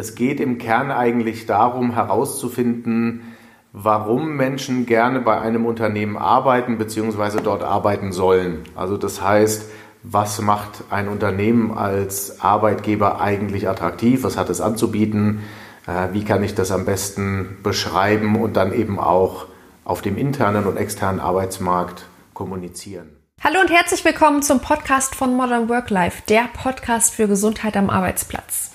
[0.00, 3.34] Es geht im Kern eigentlich darum herauszufinden,
[3.74, 7.42] warum Menschen gerne bei einem Unternehmen arbeiten bzw.
[7.44, 8.60] dort arbeiten sollen.
[8.74, 9.70] Also das heißt,
[10.02, 15.40] was macht ein Unternehmen als Arbeitgeber eigentlich attraktiv, was hat es anzubieten,
[15.86, 19.48] äh, wie kann ich das am besten beschreiben und dann eben auch
[19.84, 23.18] auf dem internen und externen Arbeitsmarkt kommunizieren.
[23.44, 27.90] Hallo und herzlich willkommen zum Podcast von Modern Work Life, der Podcast für Gesundheit am
[27.90, 28.70] Arbeitsplatz.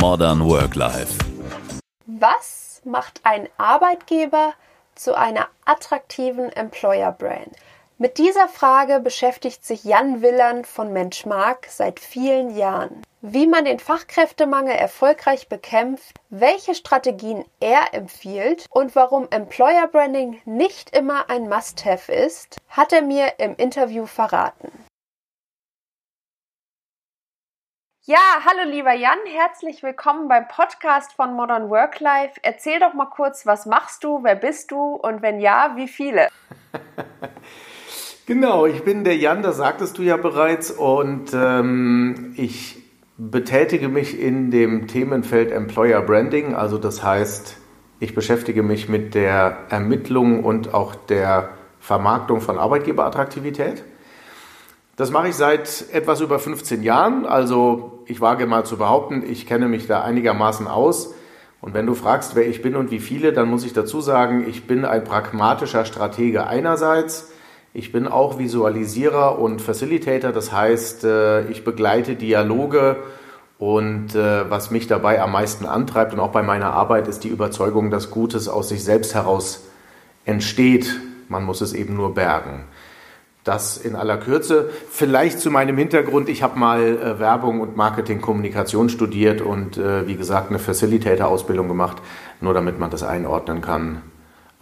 [0.00, 1.18] Modern Work Life.
[2.06, 4.54] Was macht ein Arbeitgeber
[4.94, 7.54] zu einer attraktiven Employer Brand?
[7.98, 13.02] Mit dieser Frage beschäftigt sich Jan Willand von Menschmark seit vielen Jahren.
[13.20, 20.96] Wie man den Fachkräftemangel erfolgreich bekämpft, welche Strategien er empfiehlt und warum Employer Branding nicht
[20.96, 24.72] immer ein Must-Have ist, hat er mir im Interview verraten.
[28.04, 32.34] Ja, hallo lieber Jan, herzlich willkommen beim Podcast von Modern Work Life.
[32.42, 36.26] Erzähl doch mal kurz, was machst du, wer bist du und wenn ja, wie viele?
[38.26, 42.82] Genau, ich bin der Jan, das sagtest du ja bereits, und ähm, ich
[43.18, 46.54] betätige mich in dem Themenfeld Employer Branding.
[46.54, 47.56] Also das heißt,
[48.00, 53.84] ich beschäftige mich mit der Ermittlung und auch der Vermarktung von Arbeitgeberattraktivität.
[54.96, 57.26] Das mache ich seit etwas über 15 Jahren.
[57.26, 61.14] Also ich wage mal zu behaupten, ich kenne mich da einigermaßen aus.
[61.60, 64.44] Und wenn du fragst, wer ich bin und wie viele, dann muss ich dazu sagen,
[64.48, 67.32] ich bin ein pragmatischer Stratege einerseits
[67.74, 72.96] ich bin auch Visualisierer und Facilitator, das heißt, äh, ich begleite Dialoge
[73.58, 77.28] und äh, was mich dabei am meisten antreibt und auch bei meiner Arbeit ist die
[77.28, 79.64] Überzeugung, dass Gutes aus sich selbst heraus
[80.26, 81.00] entsteht.
[81.28, 82.64] Man muss es eben nur bergen.
[83.44, 84.70] Das in aller Kürze.
[84.90, 86.28] Vielleicht zu meinem Hintergrund.
[86.28, 91.96] Ich habe mal äh, Werbung und Marketing-Kommunikation studiert und wie gesagt eine Facilitator-Ausbildung gemacht,
[92.40, 94.02] nur damit man das einordnen kann,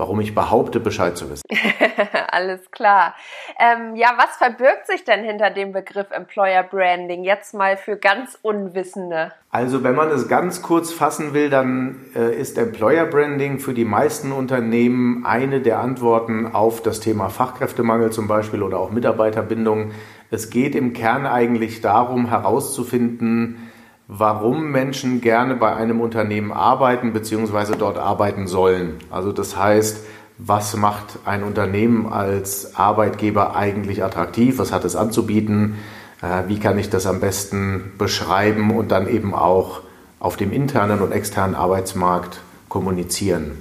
[0.01, 1.45] warum ich behaupte, Bescheid zu wissen.
[2.33, 3.15] Alles klar.
[3.59, 7.23] Ähm, ja, was verbirgt sich denn hinter dem Begriff Employer Branding?
[7.23, 9.33] Jetzt mal für ganz Unwissende.
[9.51, 13.85] Also, wenn man es ganz kurz fassen will, dann äh, ist Employer Branding für die
[13.85, 19.91] meisten Unternehmen eine der Antworten auf das Thema Fachkräftemangel zum Beispiel oder auch Mitarbeiterbindung.
[20.31, 23.70] Es geht im Kern eigentlich darum, herauszufinden,
[24.13, 27.77] warum Menschen gerne bei einem Unternehmen arbeiten bzw.
[27.79, 28.97] dort arbeiten sollen.
[29.09, 30.05] Also das heißt,
[30.37, 35.77] was macht ein Unternehmen als Arbeitgeber eigentlich attraktiv, was hat es anzubieten,
[36.23, 39.83] äh, wie kann ich das am besten beschreiben und dann eben auch
[40.19, 43.59] auf dem internen und externen Arbeitsmarkt kommunizieren.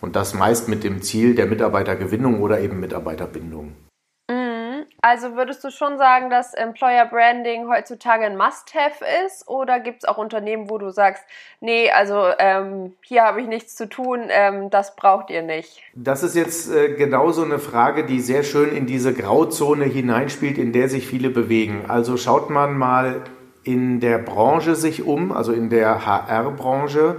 [0.00, 3.72] Und das meist mit dem Ziel der Mitarbeitergewinnung oder eben Mitarbeiterbindung.
[5.02, 10.08] Also würdest du schon sagen, dass Employer Branding heutzutage ein Must-Have ist oder gibt es
[10.08, 11.24] auch Unternehmen, wo du sagst,
[11.60, 15.82] nee, also ähm, hier habe ich nichts zu tun, ähm, das braucht ihr nicht?
[15.94, 20.72] Das ist jetzt äh, genauso eine Frage, die sehr schön in diese Grauzone hineinspielt, in
[20.72, 21.86] der sich viele bewegen.
[21.88, 23.22] Also schaut man mal
[23.62, 27.16] in der Branche sich um, also in der HR-Branche,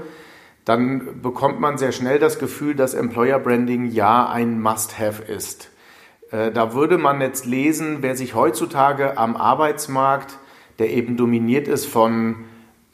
[0.65, 5.71] dann bekommt man sehr schnell das Gefühl, dass Employer Branding ja ein Must-Have ist.
[6.31, 10.37] Äh, da würde man jetzt lesen, wer sich heutzutage am Arbeitsmarkt,
[10.79, 12.37] der eben dominiert ist von,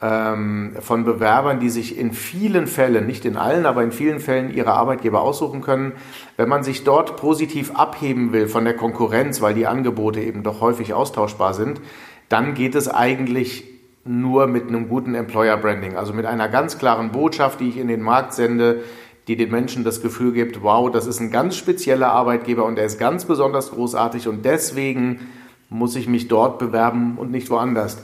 [0.02, 4.52] ähm, von Bewerbern, die sich in vielen Fällen, nicht in allen, aber in vielen Fällen
[4.52, 5.92] ihre Arbeitgeber aussuchen können,
[6.36, 10.60] wenn man sich dort positiv abheben will von der Konkurrenz, weil die Angebote eben doch
[10.60, 11.80] häufig austauschbar sind,
[12.28, 13.64] dann geht es eigentlich
[14.04, 17.88] nur mit einem guten Employer Branding, also mit einer ganz klaren Botschaft, die ich in
[17.88, 18.82] den Markt sende,
[19.28, 22.86] die den Menschen das Gefühl gibt, wow, das ist ein ganz spezieller Arbeitgeber und er
[22.86, 25.28] ist ganz besonders großartig und deswegen
[25.68, 28.02] muss ich mich dort bewerben und nicht woanders.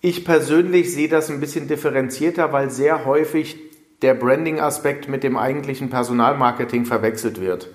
[0.00, 3.58] Ich persönlich sehe das ein bisschen differenzierter, weil sehr häufig
[4.02, 7.68] der Branding-Aspekt mit dem eigentlichen Personalmarketing verwechselt wird.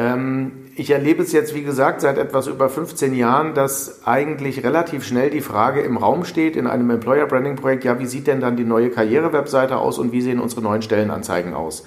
[0.00, 5.04] Ähm, ich erlebe es jetzt, wie gesagt, seit etwas über 15 Jahren, dass eigentlich relativ
[5.04, 8.40] schnell die Frage im Raum steht in einem Employer Branding Projekt, ja, wie sieht denn
[8.40, 11.84] dann die neue Karrierewebseite aus und wie sehen unsere neuen Stellenanzeigen aus?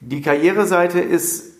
[0.00, 1.52] Die Karriereseite ist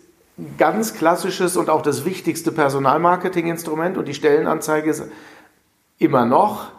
[0.57, 5.03] ganz klassisches und auch das wichtigste Personalmarketing-Instrument und die Stellenanzeige ist
[5.97, 6.73] immer noch,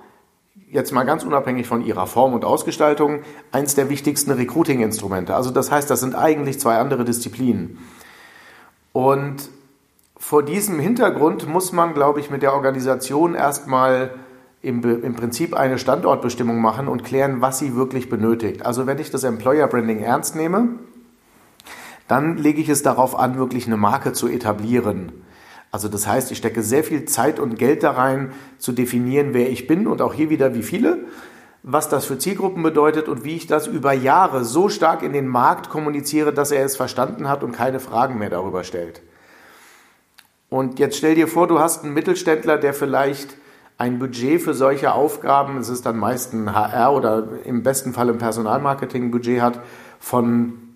[0.71, 3.21] jetzt mal ganz unabhängig von ihrer Form und Ausgestaltung,
[3.51, 5.35] eins der wichtigsten Recruiting-Instrumente.
[5.35, 7.79] Also das heißt, das sind eigentlich zwei andere Disziplinen.
[8.93, 9.49] Und
[10.17, 14.11] vor diesem Hintergrund muss man, glaube ich, mit der Organisation erstmal
[14.63, 18.67] im, im Prinzip eine Standortbestimmung machen und klären, was sie wirklich benötigt.
[18.67, 20.69] Also wenn ich das Employer Branding ernst nehme,
[22.09, 25.13] dann lege ich es darauf an, wirklich eine Marke zu etablieren.
[25.71, 29.49] Also das heißt, ich stecke sehr viel Zeit und Geld da rein, zu definieren, wer
[29.51, 31.05] ich bin und auch hier wieder wie viele,
[31.63, 35.29] was das für Zielgruppen bedeutet und wie ich das über Jahre so stark in den
[35.29, 39.03] Markt kommuniziere, dass er es verstanden hat und keine Fragen mehr darüber stellt.
[40.49, 43.37] Und jetzt stell dir vor, du hast einen Mittelständler, der vielleicht
[43.79, 48.11] ein Budget für solche Aufgaben, es ist dann meist ein HR oder im besten Fall
[48.11, 49.61] ein Personalmarketing-Budget hat
[49.99, 50.70] von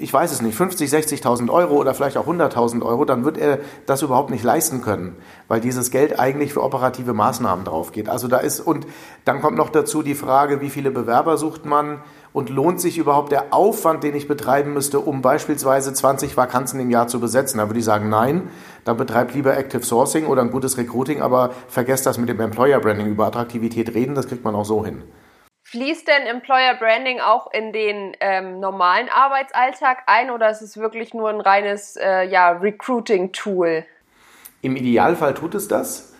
[0.00, 3.58] ich weiß es nicht, 50, 60.000 Euro oder vielleicht auch 100.000 Euro, dann wird er
[3.86, 5.16] das überhaupt nicht leisten können,
[5.48, 8.08] weil dieses Geld eigentlich für operative Maßnahmen drauf geht.
[8.08, 8.86] Also da ist, und
[9.24, 12.00] dann kommt noch dazu die Frage, wie viele Bewerber sucht man
[12.32, 16.90] und lohnt sich überhaupt der Aufwand, den ich betreiben müsste, um beispielsweise 20 Vakanzen im
[16.90, 17.58] Jahr zu besetzen?
[17.58, 18.48] Da würde ich sagen, nein,
[18.84, 22.80] dann betreibt lieber Active Sourcing oder ein gutes Recruiting, aber vergesst das mit dem Employer
[22.80, 23.06] Branding.
[23.06, 25.02] Über Attraktivität reden, das kriegt man auch so hin.
[25.70, 31.14] Fließt denn Employer Branding auch in den ähm, normalen Arbeitsalltag ein oder ist es wirklich
[31.14, 33.84] nur ein reines äh, ja, Recruiting-Tool?
[34.62, 36.12] Im Idealfall tut es das.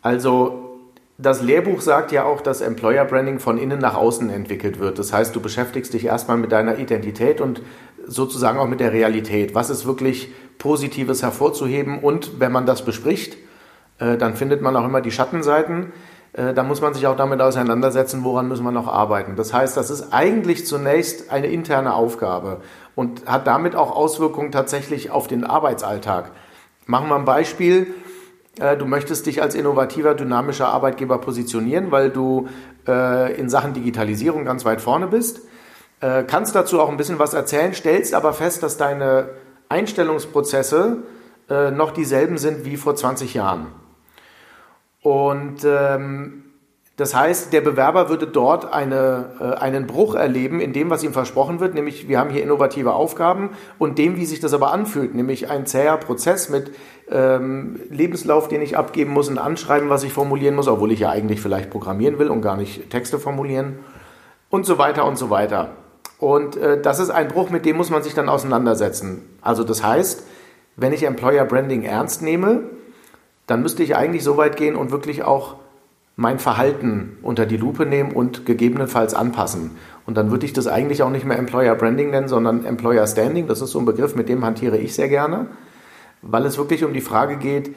[0.00, 0.80] Also
[1.18, 4.98] das Lehrbuch sagt ja auch, dass Employer Branding von innen nach außen entwickelt wird.
[4.98, 7.60] Das heißt, du beschäftigst dich erstmal mit deiner Identität und
[8.06, 9.54] sozusagen auch mit der Realität.
[9.54, 11.98] Was ist wirklich Positives hervorzuheben?
[11.98, 13.36] Und wenn man das bespricht,
[13.98, 15.92] äh, dann findet man auch immer die Schattenseiten.
[16.34, 19.36] Äh, da muss man sich auch damit auseinandersetzen, woran müssen wir noch arbeiten.
[19.36, 22.60] Das heißt, das ist eigentlich zunächst eine interne Aufgabe
[22.94, 26.30] und hat damit auch Auswirkungen tatsächlich auf den Arbeitsalltag.
[26.86, 27.94] Machen wir ein Beispiel.
[28.58, 32.48] Äh, du möchtest dich als innovativer, dynamischer Arbeitgeber positionieren, weil du
[32.86, 35.40] äh, in Sachen Digitalisierung ganz weit vorne bist.
[36.26, 39.30] Kannst dazu auch ein bisschen was erzählen, stellst aber fest, dass deine
[39.70, 40.98] Einstellungsprozesse
[41.48, 43.68] noch dieselben sind wie vor 20 Jahren.
[45.04, 46.44] Und ähm,
[46.96, 51.12] das heißt, der Bewerber würde dort eine, äh, einen Bruch erleben in dem, was ihm
[51.12, 55.14] versprochen wird, nämlich wir haben hier innovative Aufgaben und dem, wie sich das aber anfühlt,
[55.14, 56.70] nämlich ein zäher Prozess mit
[57.10, 61.10] ähm, Lebenslauf, den ich abgeben muss, ein Anschreiben, was ich formulieren muss, obwohl ich ja
[61.10, 63.80] eigentlich vielleicht programmieren will und gar nicht Texte formulieren
[64.48, 65.72] und so weiter und so weiter.
[66.18, 69.28] Und äh, das ist ein Bruch, mit dem muss man sich dann auseinandersetzen.
[69.42, 70.24] Also das heißt,
[70.76, 72.70] wenn ich Employer Branding ernst nehme,
[73.46, 75.56] dann müsste ich eigentlich so weit gehen und wirklich auch
[76.16, 79.72] mein Verhalten unter die Lupe nehmen und gegebenenfalls anpassen.
[80.06, 83.48] Und dann würde ich das eigentlich auch nicht mehr Employer Branding nennen, sondern Employer Standing.
[83.48, 85.46] Das ist so ein Begriff, mit dem hantiere ich sehr gerne,
[86.22, 87.74] weil es wirklich um die Frage geht,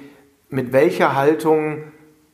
[0.50, 1.84] mit welcher Haltung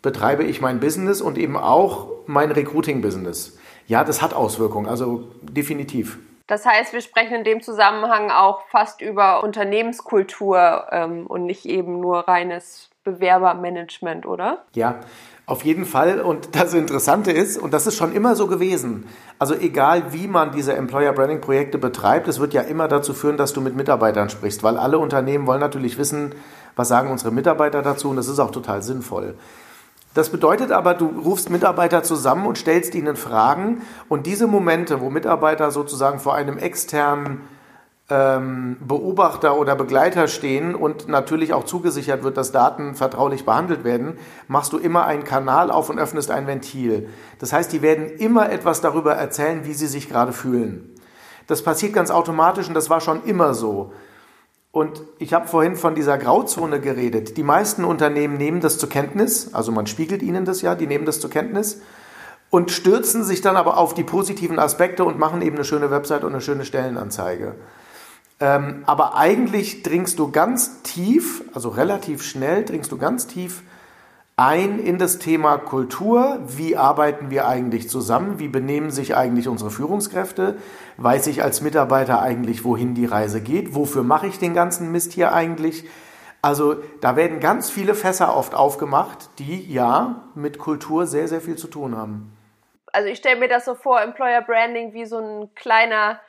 [0.02, 3.58] betreibe ich mein Business und eben auch mein Recruiting-Business.
[3.88, 6.20] Ja, das hat Auswirkungen, also definitiv.
[6.48, 12.00] Das heißt, wir sprechen in dem Zusammenhang auch fast über Unternehmenskultur ähm, und nicht eben
[12.02, 14.64] nur reines Bewerbermanagement, oder?
[14.74, 15.00] Ja,
[15.46, 16.22] auf jeden Fall.
[16.22, 19.08] Und das Interessante ist, und das ist schon immer so gewesen,
[19.40, 23.38] also egal wie man diese Employer Branding Projekte betreibt, es wird ja immer dazu führen,
[23.38, 26.36] dass du mit Mitarbeitern sprichst, weil alle Unternehmen wollen natürlich wissen,
[26.76, 29.36] was sagen unsere Mitarbeiter dazu und das ist auch total sinnvoll.
[30.14, 35.10] Das bedeutet aber, du rufst Mitarbeiter zusammen und stellst ihnen Fragen und diese Momente, wo
[35.10, 37.42] Mitarbeiter sozusagen vor einem externen
[38.10, 44.18] ähm, Beobachter oder Begleiter stehen und natürlich auch zugesichert wird, dass Daten vertraulich behandelt werden,
[44.48, 47.10] machst du immer einen Kanal auf und öffnest ein Ventil.
[47.40, 50.94] Das heißt, die werden immer etwas darüber erzählen, wie sie sich gerade fühlen.
[51.48, 53.94] Das passiert ganz automatisch und das war schon immer so.
[54.74, 57.38] Und ich habe vorhin von dieser Grauzone geredet.
[57.38, 61.06] Die meisten Unternehmen nehmen das zur Kenntnis, also man spiegelt ihnen das ja, die nehmen
[61.06, 61.80] das zur Kenntnis
[62.50, 66.24] und stürzen sich dann aber auf die positiven Aspekte und machen eben eine schöne Website
[66.24, 67.54] und eine schöne Stellenanzeige.
[68.40, 73.62] Ähm, aber eigentlich dringst du ganz tief, also relativ schnell, dringst du ganz tief
[74.36, 76.40] ein in das Thema Kultur.
[76.46, 78.40] Wie arbeiten wir eigentlich zusammen?
[78.40, 80.58] Wie benehmen sich eigentlich unsere Führungskräfte?
[80.98, 83.76] Weiß ich als Mitarbeiter eigentlich, wohin die Reise geht?
[83.76, 85.86] Wofür mache ich den ganzen Mist hier eigentlich?
[86.42, 91.56] Also da werden ganz viele Fässer oft aufgemacht, die ja mit Kultur sehr, sehr viel
[91.56, 92.36] zu tun haben.
[92.92, 96.20] Also ich stelle mir das so vor, Employer Branding wie so ein kleiner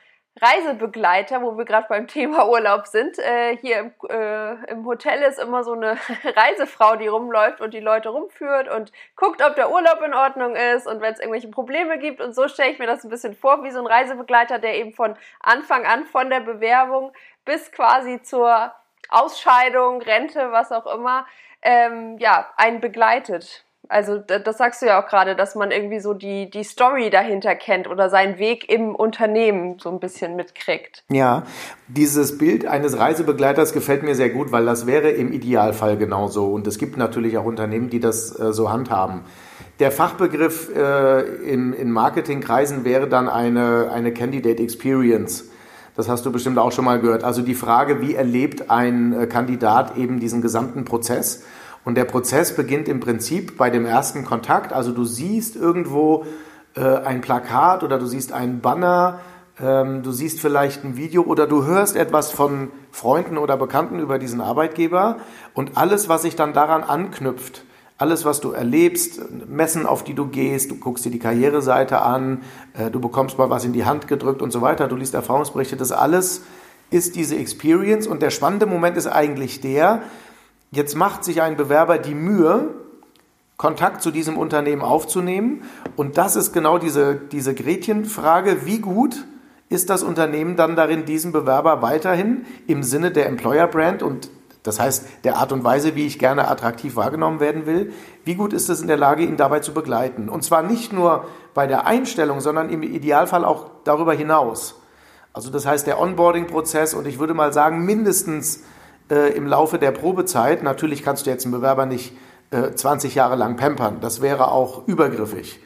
[0.41, 3.17] Reisebegleiter, wo wir gerade beim Thema Urlaub sind.
[3.19, 7.79] Äh, hier im, äh, im Hotel ist immer so eine Reisefrau, die rumläuft und die
[7.79, 11.97] Leute rumführt und guckt, ob der Urlaub in Ordnung ist und wenn es irgendwelche Probleme
[11.99, 12.21] gibt.
[12.21, 14.93] Und so stelle ich mir das ein bisschen vor, wie so ein Reisebegleiter, der eben
[14.93, 17.13] von Anfang an, von der Bewerbung
[17.45, 18.73] bis quasi zur
[19.09, 21.25] Ausscheidung, Rente, was auch immer,
[21.61, 23.64] ähm, ja, einen begleitet.
[23.89, 27.55] Also das sagst du ja auch gerade, dass man irgendwie so die, die Story dahinter
[27.55, 31.03] kennt oder seinen Weg im Unternehmen so ein bisschen mitkriegt.
[31.09, 31.43] Ja,
[31.87, 36.51] dieses Bild eines Reisebegleiters gefällt mir sehr gut, weil das wäre im Idealfall genauso.
[36.51, 39.21] Und es gibt natürlich auch Unternehmen, die das äh, so handhaben.
[39.79, 45.49] Der Fachbegriff äh, in, in Marketingkreisen wäre dann eine, eine Candidate Experience.
[45.95, 47.23] Das hast du bestimmt auch schon mal gehört.
[47.23, 51.43] Also die Frage, wie erlebt ein äh, Kandidat eben diesen gesamten Prozess?
[51.85, 54.73] Und der Prozess beginnt im Prinzip bei dem ersten Kontakt.
[54.73, 56.25] Also du siehst irgendwo
[56.75, 59.19] äh, ein Plakat oder du siehst einen Banner,
[59.61, 64.19] ähm, du siehst vielleicht ein Video oder du hörst etwas von Freunden oder Bekannten über
[64.19, 65.17] diesen Arbeitgeber
[65.53, 67.63] und alles, was sich dann daran anknüpft,
[67.97, 72.41] alles, was du erlebst, Messen, auf die du gehst, du guckst dir die Karriereseite an,
[72.77, 75.77] äh, du bekommst mal was in die Hand gedrückt und so weiter, du liest Erfahrungsberichte,
[75.77, 76.41] das alles
[76.91, 80.03] ist diese Experience und der spannende Moment ist eigentlich der,
[80.75, 82.73] jetzt macht sich ein Bewerber die Mühe,
[83.57, 85.63] Kontakt zu diesem Unternehmen aufzunehmen
[85.95, 89.25] und das ist genau diese, diese Gretchenfrage, wie gut
[89.69, 94.29] ist das Unternehmen dann darin, diesen Bewerber weiterhin im Sinne der Employer Brand und
[94.63, 98.51] das heißt, der Art und Weise, wie ich gerne attraktiv wahrgenommen werden will, wie gut
[98.51, 100.27] ist es in der Lage, ihn dabei zu begleiten?
[100.27, 104.81] Und zwar nicht nur bei der Einstellung, sondern im Idealfall auch darüber hinaus.
[105.33, 108.63] Also das heißt, der Onboarding-Prozess und ich würde mal sagen, mindestens
[109.09, 112.13] äh, im Laufe der Probezeit, natürlich kannst du jetzt einen Bewerber nicht
[112.51, 115.59] äh, 20 Jahre lang pampern, das wäre auch übergriffig.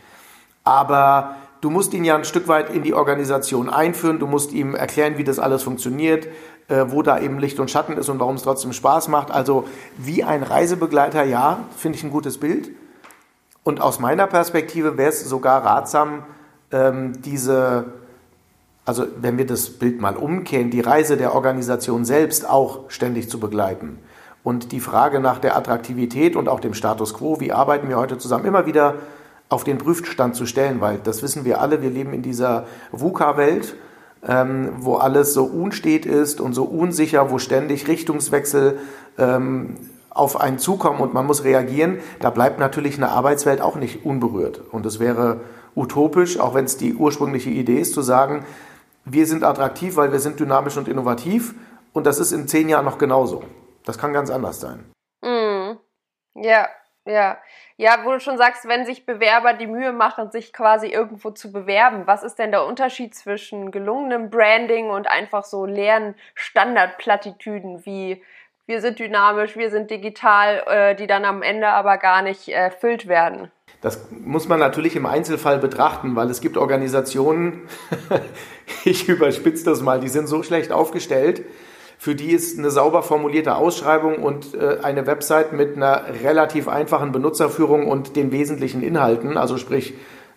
[0.64, 4.76] Aber du musst ihn ja ein Stück weit in die Organisation einführen, du musst ihm
[4.76, 6.28] erklären, wie das alles funktioniert,
[6.68, 9.32] äh, wo da eben Licht und Schatten ist und warum es trotzdem Spaß macht.
[9.32, 9.66] Also
[9.98, 12.70] wie ein Reisebegleiter, ja, finde ich ein gutes Bild.
[13.64, 16.24] Und aus meiner Perspektive wäre es sogar ratsam,
[16.72, 17.86] ähm, diese,
[18.90, 23.40] also wenn wir das Bild mal umkehren, die Reise der Organisation selbst auch ständig zu
[23.40, 24.00] begleiten.
[24.44, 28.18] Und die Frage nach der Attraktivität und auch dem Status quo, wie arbeiten wir heute
[28.18, 28.96] zusammen, immer wieder
[29.48, 33.76] auf den Prüfstand zu stellen, weil das wissen wir alle, wir leben in dieser VUCA-Welt,
[34.28, 38.80] ähm, wo alles so unstet ist und so unsicher, wo ständig Richtungswechsel
[39.20, 39.76] ähm,
[40.10, 42.00] auf einen zukommen und man muss reagieren.
[42.22, 44.62] Da bleibt natürlich eine Arbeitswelt auch nicht unberührt.
[44.72, 45.42] Und es wäre
[45.76, 48.46] utopisch, auch wenn es die ursprüngliche Idee ist, zu sagen,
[49.12, 51.56] wir sind attraktiv, weil wir sind dynamisch und innovativ
[51.94, 53.44] und das ist in zehn Jahren noch genauso.
[53.86, 54.92] Das kann ganz anders sein.
[55.22, 55.78] Mm.
[56.36, 56.68] Ja,
[57.06, 57.38] ja.
[57.78, 61.52] Ja, wo du schon sagst, wenn sich Bewerber die Mühe machen, sich quasi irgendwo zu
[61.52, 68.22] bewerben, was ist denn der Unterschied zwischen gelungenem Branding und einfach so leeren Standardplattitüden wie
[68.70, 73.08] wir sind dynamisch, wir sind digital, äh, die dann am Ende aber gar nicht erfüllt
[73.08, 73.52] werden?
[73.82, 77.62] Das muss man natürlich im Einzelfall betrachten, weil es gibt Organisationen,
[78.84, 81.44] ich überspitze das mal, die sind so schlecht aufgestellt,
[81.98, 87.12] für die ist eine sauber formulierte Ausschreibung und äh, eine Website mit einer relativ einfachen
[87.12, 89.94] Benutzerführung und den wesentlichen Inhalten, also sprich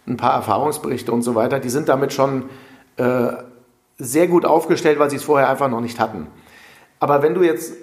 [0.07, 2.45] ein paar Erfahrungsberichte und so weiter, die sind damit schon
[2.97, 3.29] äh,
[3.99, 6.27] sehr gut aufgestellt, weil sie es vorher einfach noch nicht hatten.
[6.99, 7.75] Aber wenn du jetzt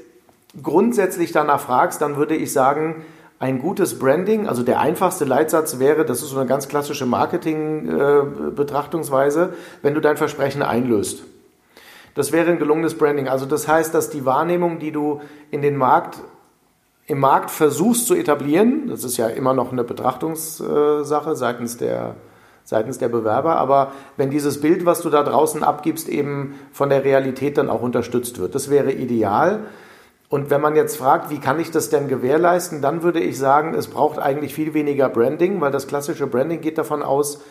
[0.61, 3.05] grundsätzlich danach fragst, dann würde ich sagen,
[3.39, 9.43] ein gutes Branding, also der einfachste Leitsatz wäre, das ist so eine ganz klassische Marketing-Betrachtungsweise,
[9.43, 9.47] äh,
[9.81, 11.23] wenn du dein Versprechen einlöst.
[12.15, 13.29] Das wäre ein gelungenes Branding.
[13.29, 16.19] Also das heißt, dass die Wahrnehmung, die du in den Markt,
[17.07, 22.15] im Markt versuchst zu etablieren, das ist ja immer noch eine Betrachtungssache seitens der,
[22.65, 27.05] seitens der Bewerber, aber wenn dieses Bild, was du da draußen abgibst, eben von der
[27.05, 29.61] Realität dann auch unterstützt wird, das wäre ideal.
[30.29, 33.73] Und wenn man jetzt fragt, wie kann ich das denn gewährleisten, dann würde ich sagen,
[33.73, 37.41] es braucht eigentlich viel weniger Branding, weil das klassische Branding geht davon aus,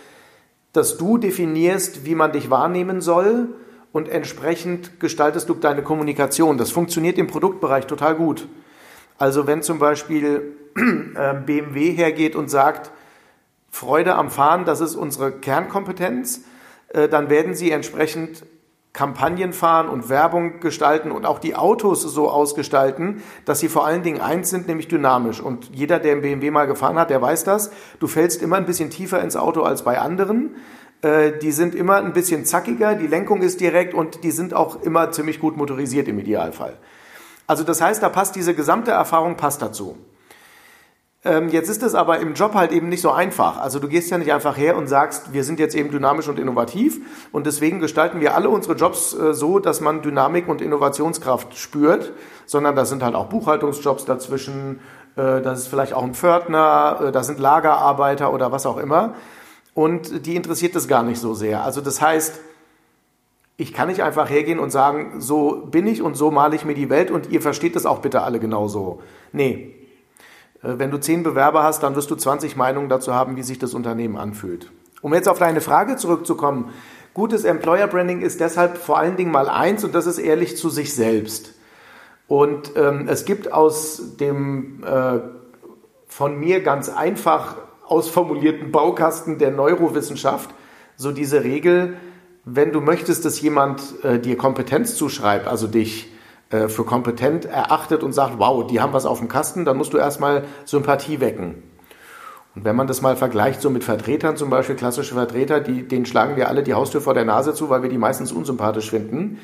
[0.73, 3.49] dass du definierst, wie man dich wahrnehmen soll
[3.93, 6.57] und entsprechend gestaltest du deine Kommunikation.
[6.57, 8.47] Das funktioniert im Produktbereich total gut.
[9.19, 12.93] Also wenn zum Beispiel äh, BMW hergeht und sagt,
[13.71, 16.43] Freude am Fahren, das ist unsere Kernkompetenz,
[16.91, 18.45] äh, dann werden sie entsprechend
[18.99, 24.03] Kampagnen fahren und Werbung gestalten und auch die Autos so ausgestalten, dass sie vor allen
[24.03, 25.41] Dingen eins sind, nämlich dynamisch.
[25.41, 27.71] Und jeder, der im BMW mal gefahren hat, der weiß das.
[28.01, 30.57] Du fällst immer ein bisschen tiefer ins Auto als bei anderen.
[31.03, 34.83] Äh, die sind immer ein bisschen zackiger, die Lenkung ist direkt und die sind auch
[34.83, 36.77] immer ziemlich gut motorisiert im Idealfall.
[37.47, 39.97] Also das heißt, da passt diese gesamte Erfahrung passt dazu.
[41.25, 43.59] Ähm, jetzt ist es aber im Job halt eben nicht so einfach.
[43.59, 46.39] Also du gehst ja nicht einfach her und sagst, wir sind jetzt eben dynamisch und
[46.39, 47.01] innovativ
[47.33, 52.13] und deswegen gestalten wir alle unsere Jobs äh, so, dass man Dynamik und Innovationskraft spürt,
[52.47, 54.79] sondern da sind halt auch Buchhaltungsjobs dazwischen,
[55.17, 59.15] äh, das ist vielleicht auch ein Pförtner, da sind Lagerarbeiter oder was auch immer
[59.75, 61.65] und die interessiert das gar nicht so sehr.
[61.65, 62.41] Also das heißt,
[63.57, 66.75] ich kann nicht einfach hergehen und sagen, so bin ich und so male ich mir
[66.75, 69.03] die Welt und ihr versteht das auch bitte alle genauso.
[69.33, 69.78] Nee.
[70.63, 73.59] Äh, wenn du zehn Bewerber hast, dann wirst du 20 Meinungen dazu haben, wie sich
[73.59, 74.71] das Unternehmen anfühlt.
[75.01, 76.73] Um jetzt auf deine Frage zurückzukommen,
[77.15, 80.71] gutes Employer Branding ist deshalb vor allen Dingen mal eins und das ist ehrlich zu
[80.71, 81.55] sich selbst.
[82.27, 85.21] Und ähm, es gibt aus dem äh,
[86.07, 90.51] von mir ganz einfach ausformulierten Baukasten der Neurowissenschaft
[90.97, 91.97] so diese Regel,
[92.45, 96.13] wenn du möchtest, dass jemand äh, dir Kompetenz zuschreibt, also dich
[96.51, 99.93] äh, für kompetent erachtet und sagt, wow, die haben was auf dem Kasten, dann musst
[99.93, 101.63] du erstmal Sympathie wecken.
[102.55, 106.07] Und wenn man das mal vergleicht so mit Vertretern, zum Beispiel klassische Vertreter, die, denen
[106.07, 109.39] schlagen wir alle die Haustür vor der Nase zu, weil wir die meistens unsympathisch finden.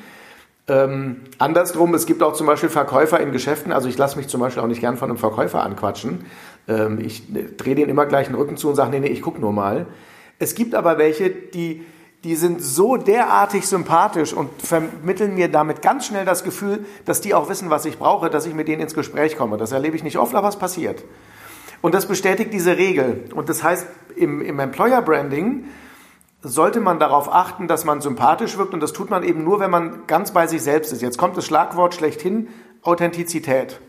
[0.67, 4.41] Ähm, andersrum, es gibt auch zum Beispiel Verkäufer in Geschäften, also ich lasse mich zum
[4.41, 6.25] Beispiel auch nicht gern von einem Verkäufer anquatschen.
[6.67, 9.21] Ähm, ich äh, drehe denen immer gleich den Rücken zu und sage, nee, nee, ich
[9.21, 9.85] gucke nur mal.
[10.39, 11.85] Es gibt aber welche, die,
[12.25, 17.35] die sind so derartig sympathisch und vermitteln mir damit ganz schnell das Gefühl, dass die
[17.35, 19.57] auch wissen, was ich brauche, dass ich mit denen ins Gespräch komme.
[19.57, 21.03] Das erlebe ich nicht oft, aber es passiert.
[21.83, 23.29] Und das bestätigt diese Regel.
[23.35, 25.65] Und das heißt, im, im Employer Branding
[26.41, 28.73] sollte man darauf achten, dass man sympathisch wirkt.
[28.73, 31.03] Und das tut man eben nur, wenn man ganz bei sich selbst ist.
[31.03, 32.47] Jetzt kommt das Schlagwort schlechthin,
[32.81, 33.79] Authentizität.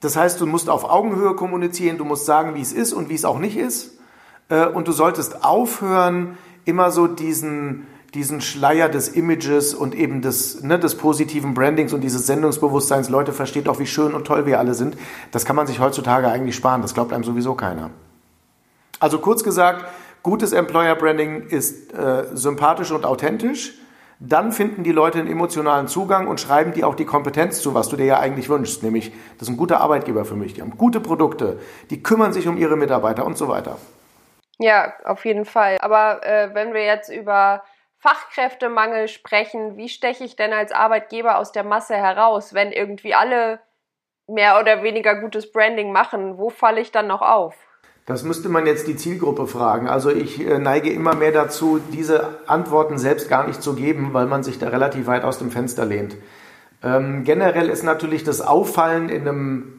[0.00, 3.14] Das heißt, du musst auf Augenhöhe kommunizieren, du musst sagen, wie es ist und wie
[3.14, 3.98] es auch nicht ist.
[4.48, 10.62] Äh, und du solltest aufhören, immer so diesen, diesen Schleier des Images und eben des,
[10.62, 14.58] ne, des positiven Brandings und dieses Sendungsbewusstseins, Leute versteht doch, wie schön und toll wir
[14.58, 14.98] alle sind,
[15.32, 16.82] das kann man sich heutzutage eigentlich sparen.
[16.82, 17.90] Das glaubt einem sowieso keiner.
[19.00, 19.86] Also kurz gesagt,
[20.22, 23.74] gutes Employer Branding ist äh, sympathisch und authentisch.
[24.18, 27.90] Dann finden die Leute einen emotionalen Zugang und schreiben dir auch die Kompetenz zu, was
[27.90, 28.82] du dir ja eigentlich wünschst.
[28.82, 30.54] Nämlich, das ist ein guter Arbeitgeber für mich.
[30.54, 31.58] Die haben gute Produkte,
[31.90, 33.76] die kümmern sich um ihre Mitarbeiter und so weiter.
[34.58, 35.76] Ja, auf jeden Fall.
[35.80, 37.62] Aber äh, wenn wir jetzt über
[37.98, 43.60] Fachkräftemangel sprechen, wie steche ich denn als Arbeitgeber aus der Masse heraus, wenn irgendwie alle
[44.28, 46.38] mehr oder weniger gutes Branding machen?
[46.38, 47.54] Wo falle ich dann noch auf?
[48.06, 49.88] Das müsste man jetzt die Zielgruppe fragen.
[49.88, 54.26] Also ich äh, neige immer mehr dazu, diese Antworten selbst gar nicht zu geben, weil
[54.26, 56.16] man sich da relativ weit aus dem Fenster lehnt.
[56.84, 59.75] Ähm, generell ist natürlich das Auffallen in einem,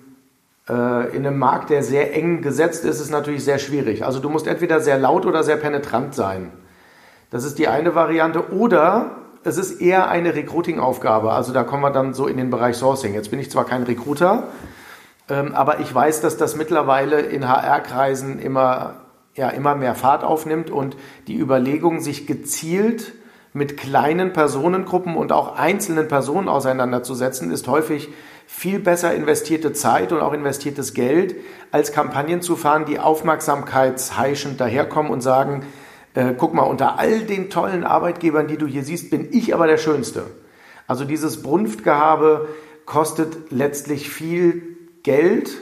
[0.74, 4.04] in einem Markt, der sehr eng gesetzt ist, ist natürlich sehr schwierig.
[4.04, 6.52] Also du musst entweder sehr laut oder sehr penetrant sein.
[7.30, 8.52] Das ist die eine Variante.
[8.52, 9.12] Oder
[9.44, 11.32] es ist eher eine Recruiting-Aufgabe.
[11.32, 13.14] Also da kommen wir dann so in den Bereich Sourcing.
[13.14, 14.44] Jetzt bin ich zwar kein Recruiter,
[15.30, 18.96] ähm, aber ich weiß, dass das mittlerweile in HR-Kreisen immer,
[19.36, 20.98] ja, immer mehr Fahrt aufnimmt und
[21.28, 23.14] die Überlegung, sich gezielt
[23.58, 28.10] mit kleinen Personengruppen und auch einzelnen Personen auseinanderzusetzen, ist häufig
[28.46, 31.36] viel besser investierte Zeit und auch investiertes Geld,
[31.72, 35.66] als Kampagnen zu fahren, die aufmerksamkeitsheischend daherkommen und sagen,
[36.14, 39.68] äh, guck mal, unter all den tollen Arbeitgebern, die du hier siehst, bin ich aber
[39.68, 40.24] der Schönste.
[40.88, 42.48] Also dieses Brunftgehabe
[42.86, 45.58] kostet letztlich viel Geld,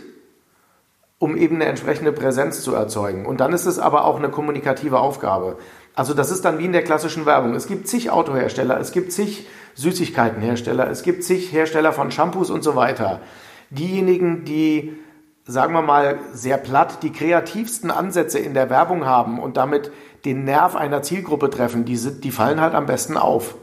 [1.17, 3.25] um eben eine entsprechende Präsenz zu erzeugen.
[3.25, 5.57] Und dann ist es aber auch eine kommunikative Aufgabe.
[5.95, 7.55] Also das ist dann wie in der klassischen Werbung.
[7.55, 12.63] Es gibt zig Autohersteller, es gibt zig Süßigkeitenhersteller, es gibt zig Hersteller von Shampoos und
[12.63, 13.21] so weiter.
[13.69, 14.97] Diejenigen, die,
[15.45, 19.91] sagen wir mal sehr platt, die kreativsten Ansätze in der Werbung haben und damit
[20.25, 23.55] den Nerv einer Zielgruppe treffen, die, die fallen halt am besten auf.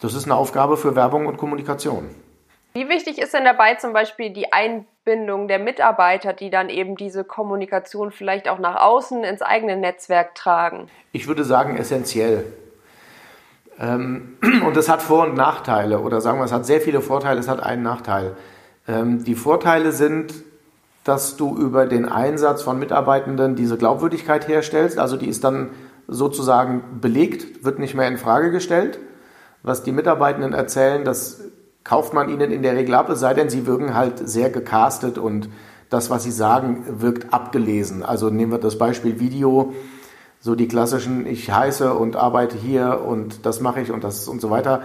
[0.00, 2.08] Das ist eine Aufgabe für Werbung und Kommunikation.
[2.76, 7.22] Wie wichtig ist denn dabei zum Beispiel die Einbindung der Mitarbeiter, die dann eben diese
[7.22, 10.88] Kommunikation vielleicht auch nach außen ins eigene Netzwerk tragen?
[11.12, 12.44] Ich würde sagen, essentiell.
[13.78, 17.38] Ähm, und es hat Vor- und Nachteile, oder sagen wir, es hat sehr viele Vorteile,
[17.38, 18.36] es hat einen Nachteil.
[18.88, 20.34] Ähm, die Vorteile sind,
[21.04, 24.98] dass du über den Einsatz von Mitarbeitenden diese Glaubwürdigkeit herstellst.
[24.98, 25.70] Also die ist dann
[26.08, 28.98] sozusagen belegt, wird nicht mehr in Frage gestellt.
[29.62, 31.40] Was die Mitarbeitenden erzählen, das
[31.84, 35.18] kauft man ihnen in der Regel ab, es sei denn, sie wirken halt sehr gecastet
[35.18, 35.48] und
[35.90, 38.02] das, was sie sagen, wirkt abgelesen.
[38.02, 39.74] Also nehmen wir das Beispiel Video,
[40.40, 44.40] so die klassischen, ich heiße und arbeite hier und das mache ich und das und
[44.40, 44.82] so weiter.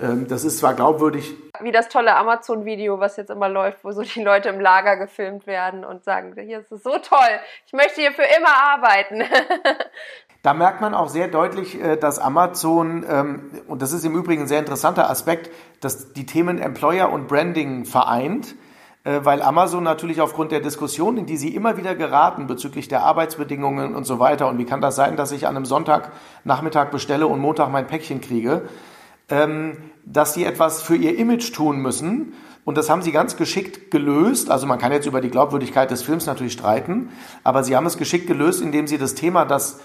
[0.00, 1.34] Ähm, das ist zwar glaubwürdig.
[1.60, 5.46] Wie das tolle Amazon-Video, was jetzt immer läuft, wo so die Leute im Lager gefilmt
[5.46, 9.22] werden und sagen, hier ist es so toll, ich möchte hier für immer arbeiten.
[10.42, 14.42] Da merkt man auch sehr deutlich, äh, dass Amazon, ähm, und das ist im Übrigen
[14.42, 18.54] ein sehr interessanter Aspekt, dass die Themen Employer und Branding vereint,
[19.02, 23.02] äh, weil Amazon natürlich aufgrund der Diskussion, in die sie immer wieder geraten bezüglich der
[23.02, 27.26] Arbeitsbedingungen und so weiter, und wie kann das sein, dass ich an einem Sonntagnachmittag bestelle
[27.26, 28.62] und Montag mein Päckchen kriege,
[29.28, 32.34] ähm, dass sie etwas für ihr Image tun müssen.
[32.64, 34.50] Und das haben sie ganz geschickt gelöst.
[34.50, 37.10] Also man kann jetzt über die Glaubwürdigkeit des Films natürlich streiten,
[37.42, 39.80] aber sie haben es geschickt gelöst, indem sie das Thema, das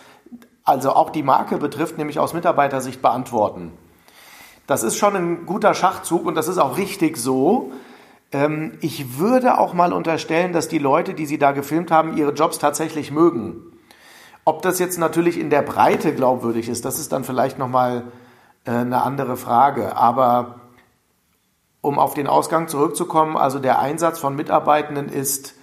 [0.63, 3.71] also auch die Marke betrifft, nämlich aus Mitarbeitersicht beantworten.
[4.65, 7.71] Das ist schon ein guter Schachzug und das ist auch richtig so.
[8.31, 12.31] Ähm, ich würde auch mal unterstellen, dass die Leute, die sie da gefilmt haben, ihre
[12.31, 13.61] Jobs tatsächlich mögen.
[14.45, 18.05] Ob das jetzt natürlich in der Breite glaubwürdig ist, das ist dann vielleicht nochmal
[18.65, 19.97] äh, eine andere Frage.
[19.97, 20.61] Aber
[21.81, 25.55] um auf den Ausgang zurückzukommen, also der Einsatz von Mitarbeitenden ist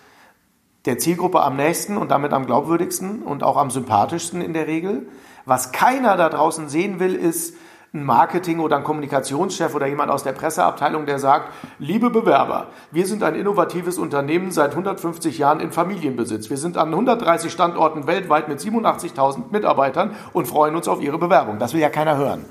[0.86, 5.08] der Zielgruppe am nächsten und damit am glaubwürdigsten und auch am sympathischsten in der Regel.
[5.44, 7.56] Was keiner da draußen sehen will, ist
[7.92, 13.06] ein Marketing- oder ein Kommunikationschef oder jemand aus der Presseabteilung, der sagt, liebe Bewerber, wir
[13.06, 16.50] sind ein innovatives Unternehmen seit 150 Jahren in Familienbesitz.
[16.50, 21.58] Wir sind an 130 Standorten weltweit mit 87.000 Mitarbeitern und freuen uns auf Ihre Bewerbung.
[21.58, 22.44] Das will ja keiner hören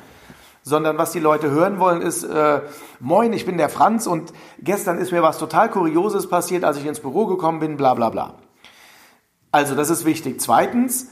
[0.70, 2.62] sondern was die Leute hören wollen ist, äh,
[3.00, 6.86] moin, ich bin der Franz und gestern ist mir was total Kurioses passiert, als ich
[6.86, 8.36] ins Büro gekommen bin, bla bla bla.
[9.52, 10.40] Also das ist wichtig.
[10.40, 11.08] Zweitens,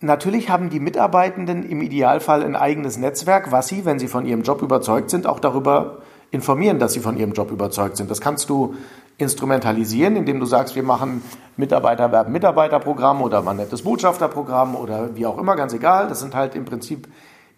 [0.00, 4.42] natürlich haben die Mitarbeitenden im Idealfall ein eigenes Netzwerk, was sie, wenn sie von ihrem
[4.42, 5.98] Job überzeugt sind, auch darüber
[6.32, 8.10] informieren, dass sie von ihrem Job überzeugt sind.
[8.10, 8.74] Das kannst du
[9.18, 11.22] instrumentalisieren, indem du sagst, wir machen
[11.56, 16.08] Mitarbeiterwerben Mitarbeiterprogramm oder man nennt es Botschafterprogramm oder wie auch immer, ganz egal.
[16.08, 17.08] Das sind halt im Prinzip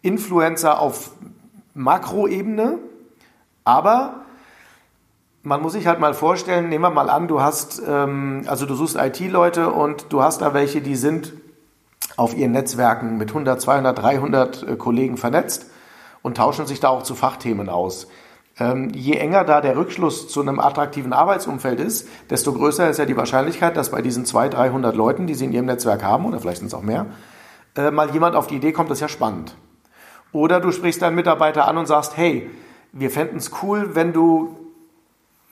[0.02, 1.10] Influencer auf
[1.78, 2.78] Makroebene,
[3.64, 4.22] aber
[5.44, 8.74] man muss sich halt mal vorstellen, nehmen wir mal an, du hast, ähm, also du
[8.74, 11.32] suchst IT-Leute und du hast da welche, die sind
[12.16, 15.70] auf ihren Netzwerken mit 100, 200, 300 äh, Kollegen vernetzt
[16.22, 18.08] und tauschen sich da auch zu Fachthemen aus.
[18.58, 23.06] Ähm, je enger da der Rückschluss zu einem attraktiven Arbeitsumfeld ist, desto größer ist ja
[23.06, 26.40] die Wahrscheinlichkeit, dass bei diesen 200, 300 Leuten, die sie in ihrem Netzwerk haben, oder
[26.40, 27.06] vielleicht sind es auch mehr,
[27.76, 29.54] äh, mal jemand auf die Idee kommt, das ist ja spannend.
[30.32, 32.50] Oder du sprichst deinen Mitarbeiter an und sagst, hey,
[32.92, 34.56] wir fänden es cool, wenn du,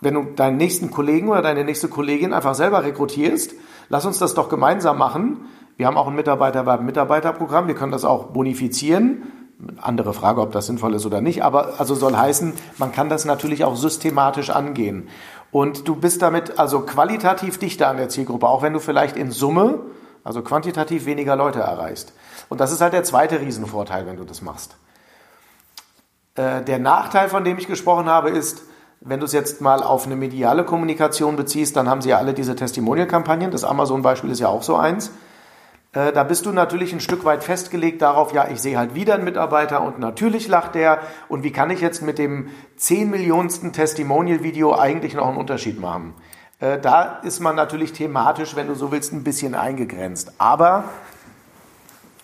[0.01, 3.55] wenn du deinen nächsten Kollegen oder deine nächste Kollegin einfach selber rekrutierst.
[3.89, 5.47] Lass uns das doch gemeinsam machen.
[5.77, 7.69] Wir haben auch ein Mitarbeiterwerben-Mitarbeiterprogramm.
[7.69, 9.23] Wir können das auch bonifizieren.
[9.81, 11.43] Andere Frage, ob das sinnvoll ist oder nicht.
[11.43, 15.09] Aber also soll heißen, man kann das natürlich auch systematisch angehen.
[15.51, 19.31] Und du bist damit also qualitativ dichter an der Zielgruppe, auch wenn du vielleicht in
[19.31, 19.81] Summe,
[20.25, 22.13] also quantitativ weniger Leute erreichst.
[22.49, 24.77] Und das ist halt der zweite Riesenvorteil, wenn du das machst.
[26.37, 28.63] Äh, der Nachteil, von dem ich gesprochen habe, ist,
[29.01, 32.35] wenn du es jetzt mal auf eine mediale Kommunikation beziehst, dann haben sie ja alle
[32.35, 33.51] diese Testimonial-Kampagnen.
[33.51, 35.11] Das Amazon-Beispiel ist ja auch so eins.
[35.93, 39.15] Äh, da bist du natürlich ein Stück weit festgelegt darauf, ja, ich sehe halt wieder
[39.15, 41.01] einen Mitarbeiter und natürlich lacht der.
[41.29, 46.15] Und wie kann ich jetzt mit dem 10 Millionensten Testimonial-Video eigentlich noch einen Unterschied machen?
[46.61, 50.33] Äh, da ist man natürlich thematisch, wenn du so willst, ein bisschen eingegrenzt.
[50.39, 50.85] Aber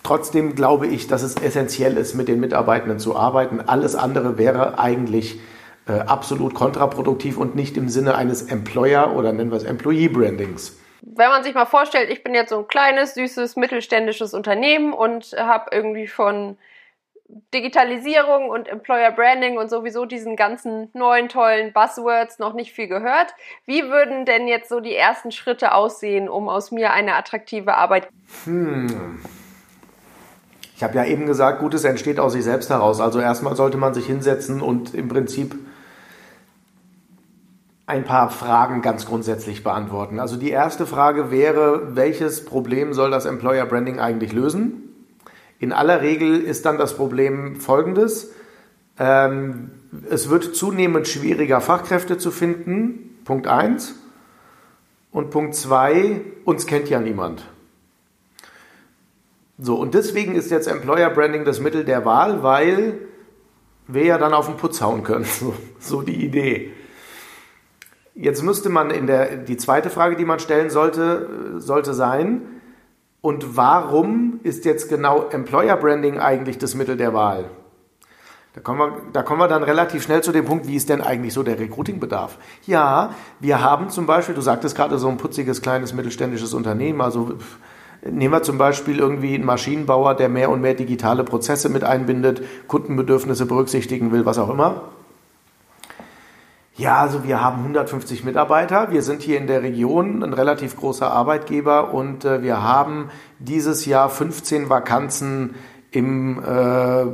[0.03, 3.61] Trotzdem glaube ich, dass es essentiell ist, mit den Mitarbeitenden zu arbeiten.
[3.61, 5.39] Alles andere wäre eigentlich
[5.87, 10.77] äh, absolut kontraproduktiv und nicht im Sinne eines Employer oder nennen wir es Employee Brandings.
[11.01, 15.35] Wenn man sich mal vorstellt, ich bin jetzt so ein kleines, süßes, mittelständisches Unternehmen und
[15.37, 16.57] habe irgendwie von
[17.53, 23.33] Digitalisierung und Employer Branding und sowieso diesen ganzen neuen tollen Buzzwords noch nicht viel gehört.
[23.65, 28.07] Wie würden denn jetzt so die ersten Schritte aussehen, um aus mir eine attraktive Arbeit?
[28.45, 29.21] Hm.
[30.83, 32.99] Ich habe ja eben gesagt, Gutes entsteht aus sich selbst heraus.
[32.99, 35.55] Also erstmal sollte man sich hinsetzen und im Prinzip
[37.85, 40.19] ein paar Fragen ganz grundsätzlich beantworten.
[40.19, 44.93] Also die erste Frage wäre, welches Problem soll das Employer Branding eigentlich lösen?
[45.57, 48.31] In aller Regel ist dann das Problem folgendes.
[48.99, 49.71] Ähm,
[50.09, 53.21] es wird zunehmend schwieriger, Fachkräfte zu finden.
[53.23, 53.95] Punkt 1.
[55.11, 57.45] Und Punkt 2, uns kennt ja niemand.
[59.63, 62.99] So, und deswegen ist jetzt Employer Branding das Mittel der Wahl, weil
[63.87, 65.23] wir ja dann auf den Putz hauen können.
[65.23, 66.73] So, so die Idee.
[68.13, 72.41] Jetzt müsste man in der, die zweite Frage, die man stellen sollte, sollte sein,
[73.21, 77.45] und warum ist jetzt genau Employer Branding eigentlich das Mittel der Wahl?
[78.51, 80.99] Da kommen, wir, da kommen wir dann relativ schnell zu dem Punkt, wie ist denn
[80.99, 82.37] eigentlich so der Recruiting-Bedarf?
[82.65, 87.37] Ja, wir haben zum Beispiel, du sagtest gerade so ein putziges, kleines, mittelständisches Unternehmen, also
[88.09, 92.41] Nehmen wir zum Beispiel irgendwie einen Maschinenbauer, der mehr und mehr digitale Prozesse mit einbindet,
[92.67, 94.89] Kundenbedürfnisse berücksichtigen will, was auch immer.
[96.75, 98.91] Ja, also wir haben 150 Mitarbeiter.
[98.91, 103.85] Wir sind hier in der Region ein relativ großer Arbeitgeber und äh, wir haben dieses
[103.85, 105.55] Jahr 15 Vakanzen
[105.91, 107.05] im äh,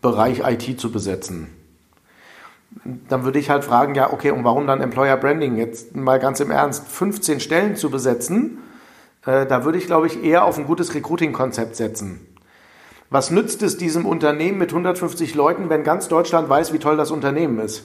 [0.00, 1.48] Bereich IT zu besetzen.
[3.08, 5.56] Dann würde ich halt fragen, ja, okay, und warum dann Employer Branding?
[5.56, 8.58] Jetzt mal ganz im Ernst, 15 Stellen zu besetzen
[9.24, 12.26] äh, da würde ich, glaube ich, eher auf ein gutes Recruiting-Konzept setzen.
[13.10, 17.10] Was nützt es diesem Unternehmen mit 150 Leuten, wenn ganz Deutschland weiß, wie toll das
[17.10, 17.84] Unternehmen ist?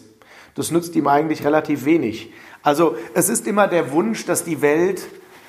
[0.55, 2.31] Das nützt ihm eigentlich relativ wenig.
[2.63, 5.05] Also es ist immer der Wunsch, dass die Welt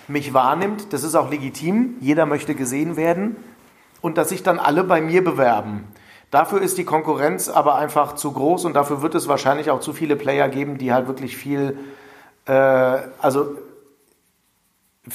[0.08, 0.92] mich wahrnimmt.
[0.92, 1.94] Das ist auch legitim.
[2.00, 3.36] Jeder möchte gesehen werden.
[4.00, 5.84] Und dass sich dann alle bei mir bewerben.
[6.30, 9.92] Dafür ist die Konkurrenz aber einfach zu groß und dafür wird es wahrscheinlich auch zu
[9.92, 11.78] viele Player geben, die halt wirklich viel,
[12.44, 13.56] äh, also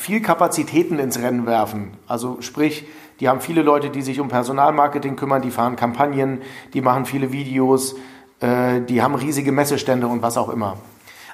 [0.04, 1.92] viel Kapazitäten ins Rennen werfen.
[2.08, 2.86] Also sprich,
[3.22, 6.42] die haben viele Leute, die sich um Personalmarketing kümmern, die fahren Kampagnen,
[6.74, 7.96] die machen viele Videos,
[8.42, 10.76] äh, die haben riesige Messestände und was auch immer.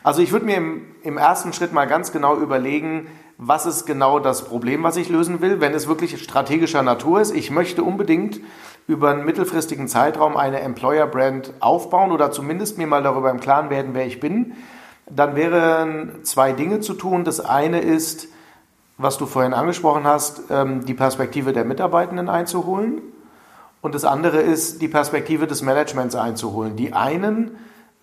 [0.04, 3.08] Also ich würde mir im, im, ersten Schritt mal ganz genau überlegen,
[3.40, 5.62] was ist genau das Problem, was ich lösen will.
[5.62, 8.40] Wenn es wirklich strategischer Natur ist, ich möchte unbedingt
[8.86, 13.96] über einen mittelfristigen Zeitraum eine Employer-Brand aufbauen oder zumindest mir mal darüber im Klaren werden,
[13.96, 14.54] wer ich bin,
[15.10, 17.24] dann wären zwei Dinge zu tun.
[17.24, 18.28] Das eine ist,
[19.00, 23.02] was du vorhin angesprochen hast, ähm, die Perspektive der Mitarbeitenden einzuholen.
[23.82, 26.76] Und das andere ist, die Perspektive des Managements einzuholen.
[26.76, 27.52] Die einen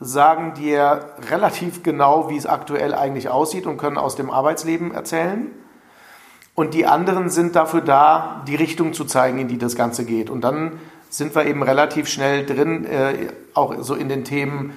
[0.01, 5.51] sagen dir relativ genau, wie es aktuell eigentlich aussieht und können aus dem Arbeitsleben erzählen.
[6.55, 10.31] Und die anderen sind dafür da, die Richtung zu zeigen, in die das Ganze geht.
[10.31, 10.81] Und dann
[11.11, 14.75] sind wir eben relativ schnell drin, äh, auch so in den Themen,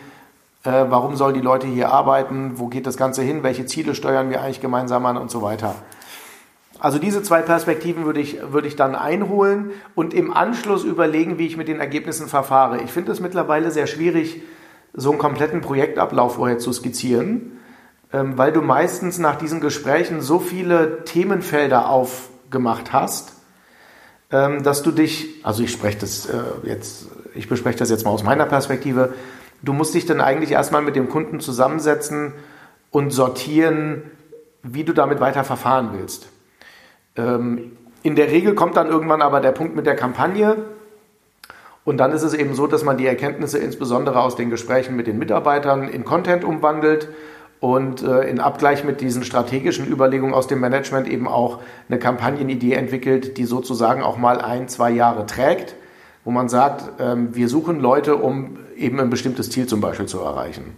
[0.66, 4.30] äh, warum sollen die Leute hier arbeiten, wo geht das Ganze hin, welche Ziele steuern
[4.30, 5.76] wir eigentlich gemeinsam an und so weiter.
[6.80, 11.46] Also diese zwei Perspektiven würde ich, würde ich dann einholen und im Anschluss überlegen, wie
[11.46, 12.82] ich mit den Ergebnissen verfahre.
[12.82, 14.42] Ich finde es mittlerweile sehr schwierig,
[14.94, 17.60] so einen kompletten Projektablauf vorher zu skizzieren,
[18.14, 23.34] ähm, weil du meistens nach diesen Gesprächen so viele Themenfelder aufgemacht hast,
[24.32, 28.12] ähm, dass du dich, also ich spreche das äh, jetzt, ich bespreche das jetzt mal
[28.12, 29.14] aus meiner Perspektive,
[29.62, 32.34] du musst dich dann eigentlich erstmal mit dem Kunden zusammensetzen
[32.90, 34.04] und sortieren,
[34.64, 36.30] wie du damit weiter verfahren willst.
[37.16, 40.58] Ähm, in der Regel kommt dann irgendwann aber der Punkt mit der Kampagne,
[41.90, 45.08] und dann ist es eben so, dass man die Erkenntnisse insbesondere aus den Gesprächen mit
[45.08, 47.10] den Mitarbeitern in Content umwandelt
[47.60, 52.74] und äh, in Abgleich mit diesen strategischen Überlegungen aus dem Management eben auch eine Kampagnenidee
[52.74, 55.76] entwickelt, die sozusagen auch mal ein, zwei Jahre trägt,
[56.24, 60.20] wo man sagt, ähm, wir suchen Leute, um eben ein bestimmtes Ziel zum Beispiel zu
[60.20, 60.76] erreichen.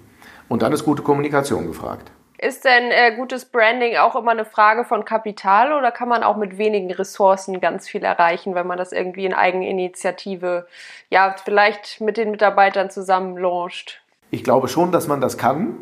[0.47, 2.09] Und dann ist gute Kommunikation gefragt.
[2.41, 6.37] Ist denn äh, gutes Branding auch immer eine Frage von Kapital oder kann man auch
[6.37, 10.65] mit wenigen Ressourcen ganz viel erreichen, wenn man das irgendwie in Eigeninitiative,
[11.11, 14.01] ja, vielleicht mit den Mitarbeitern zusammen launcht?
[14.31, 15.75] Ich glaube schon, dass man das kann.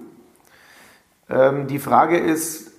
[1.30, 2.74] Ähm, die Frage ist,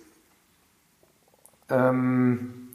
[1.71, 2.69] ähm,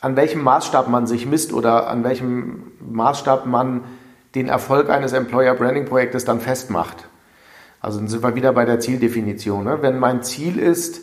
[0.00, 3.82] an welchem Maßstab man sich misst oder an welchem Maßstab man
[4.36, 7.08] den Erfolg eines Employer Branding Projektes dann festmacht.
[7.86, 9.62] Also dann sind wir wieder bei der Zieldefinition.
[9.62, 9.78] Ne?
[9.80, 11.02] Wenn mein Ziel ist,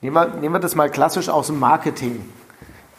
[0.00, 2.24] nehmen wir, nehmen wir das mal klassisch aus dem Marketing.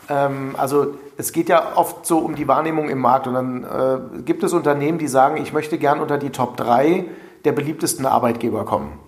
[0.10, 4.22] Ähm, also es geht ja oft so um die Wahrnehmung im Markt und dann äh,
[4.24, 7.06] gibt es Unternehmen, die sagen, ich möchte gern unter die Top 3
[7.46, 9.00] der beliebtesten Arbeitgeber kommen.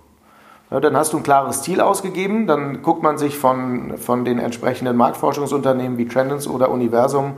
[0.71, 4.39] Ja, dann hast du ein klares Ziel ausgegeben, dann guckt man sich von, von den
[4.39, 7.33] entsprechenden Marktforschungsunternehmen wie Trendens oder Universum,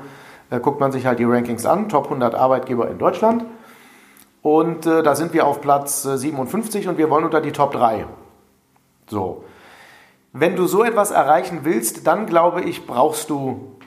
[0.51, 3.45] äh, guckt man sich halt die Rankings an, Top 100 Arbeitgeber in Deutschland
[4.41, 7.71] und äh, da sind wir auf Platz 57 äh, und wir wollen unter die Top
[7.73, 8.05] 3.
[9.07, 9.43] So.
[10.33, 13.77] Wenn du so etwas erreichen willst, dann glaube ich, brauchst du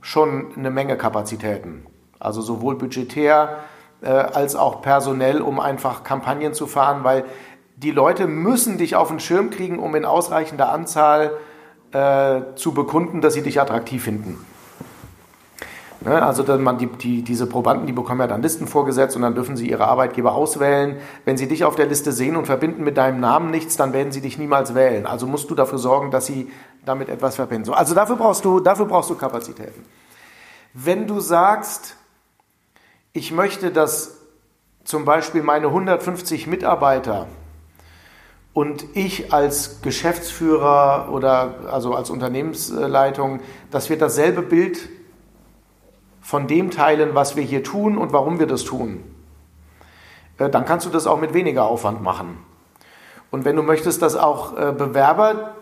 [0.00, 1.86] schon eine Menge Kapazitäten.
[2.18, 3.60] Also sowohl budgetär
[4.02, 7.24] äh, als auch personell, um einfach Kampagnen zu fahren, weil
[7.76, 11.32] die Leute müssen dich auf den Schirm kriegen, um in ausreichender Anzahl
[11.92, 14.44] äh, zu bekunden, dass sie dich attraktiv finden.
[16.04, 16.22] Ne?
[16.22, 19.34] Also dann man die, die, diese Probanden, die bekommen ja dann Listen vorgesetzt und dann
[19.34, 20.96] dürfen sie ihre Arbeitgeber auswählen.
[21.24, 24.12] Wenn sie dich auf der Liste sehen und verbinden mit deinem Namen nichts, dann werden
[24.12, 25.06] sie dich niemals wählen.
[25.06, 26.50] Also musst du dafür sorgen, dass sie
[26.84, 27.64] damit etwas verbinden.
[27.64, 29.84] So, also dafür brauchst du, dafür brauchst du Kapazitäten.
[30.74, 31.96] Wenn du sagst,
[33.12, 34.18] ich möchte, dass
[34.84, 37.26] zum Beispiel meine 150 Mitarbeiter
[38.52, 43.40] und ich als Geschäftsführer oder also als Unternehmensleitung,
[43.70, 44.88] dass wir dasselbe Bild
[46.24, 49.04] von dem teilen, was wir hier tun und warum wir das tun,
[50.38, 52.38] äh, dann kannst du das auch mit weniger Aufwand machen.
[53.30, 55.54] Und wenn du möchtest, dass auch äh, Bewerber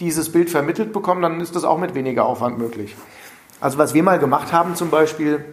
[0.00, 2.96] dieses Bild vermittelt bekommen, dann ist das auch mit weniger Aufwand möglich.
[3.60, 5.44] Also was wir mal gemacht haben zum Beispiel,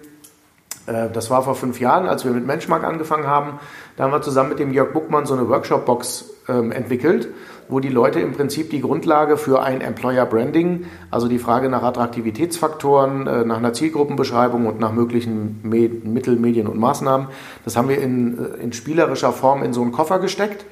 [0.87, 3.59] das war vor fünf Jahren, als wir mit Menschmark angefangen haben,
[3.97, 7.27] da haben wir zusammen mit dem Jörg Buckmann so eine Workshop-Box ähm, entwickelt
[7.69, 11.83] wo die Leute im Prinzip die Grundlage für ein Employer Branding, also die Frage nach
[11.83, 17.27] Attraktivitätsfaktoren, äh, nach einer Zielgruppenbeschreibung und nach möglichen Mitteln, Medien und Maßnahmen,
[17.65, 20.65] das haben wir in, äh, in spielerischer Form in so einen Koffer gesteckt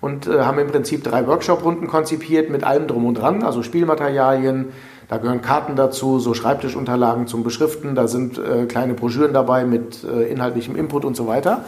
[0.00, 4.72] und äh, haben im Prinzip drei Workshop-Runden konzipiert mit allem drum und dran, also Spielmaterialien,
[5.08, 10.04] da gehören Karten dazu, so Schreibtischunterlagen zum Beschriften, da sind äh, kleine Broschüren dabei mit
[10.04, 11.64] äh, inhaltlichem Input und so weiter.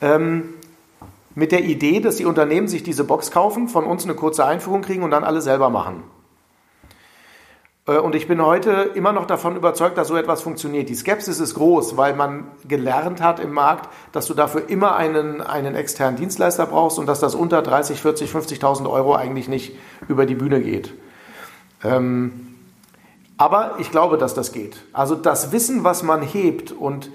[0.00, 0.50] Ähm,
[1.34, 4.82] mit der Idee, dass die Unternehmen sich diese Box kaufen, von uns eine kurze Einführung
[4.82, 6.02] kriegen und dann alle selber machen.
[7.86, 10.88] Äh, und ich bin heute immer noch davon überzeugt, dass so etwas funktioniert.
[10.88, 15.40] Die Skepsis ist groß, weil man gelernt hat im Markt, dass du dafür immer einen,
[15.40, 19.76] einen externen Dienstleister brauchst und dass das unter 30, 40, 50.000 Euro eigentlich nicht
[20.08, 20.94] über die Bühne geht.
[21.82, 22.49] Ähm,
[23.40, 24.76] aber ich glaube, dass das geht.
[24.92, 27.10] Also das Wissen, was man hebt und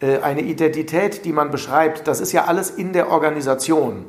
[0.00, 4.04] äh, eine Identität, die man beschreibt, das ist ja alles in der Organisation.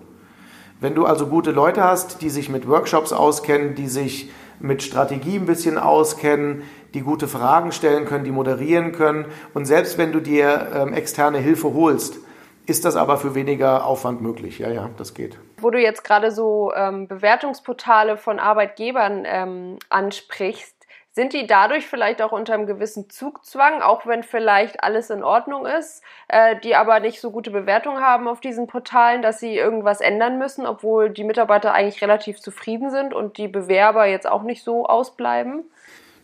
[0.81, 5.35] Wenn du also gute Leute hast, die sich mit Workshops auskennen, die sich mit Strategie
[5.35, 6.63] ein bisschen auskennen,
[6.95, 11.37] die gute Fragen stellen können, die moderieren können und selbst wenn du dir ähm, externe
[11.37, 12.17] Hilfe holst,
[12.65, 14.57] ist das aber für weniger Aufwand möglich.
[14.57, 15.37] Ja, ja, das geht.
[15.59, 20.78] Wo du jetzt gerade so ähm, Bewertungsportale von Arbeitgebern ähm, ansprichst,
[21.11, 25.65] sind die dadurch vielleicht auch unter einem gewissen Zugzwang, auch wenn vielleicht alles in Ordnung
[25.65, 30.01] ist, äh, die aber nicht so gute Bewertungen haben auf diesen Portalen, dass sie irgendwas
[30.01, 34.63] ändern müssen, obwohl die Mitarbeiter eigentlich relativ zufrieden sind und die Bewerber jetzt auch nicht
[34.63, 35.63] so ausbleiben?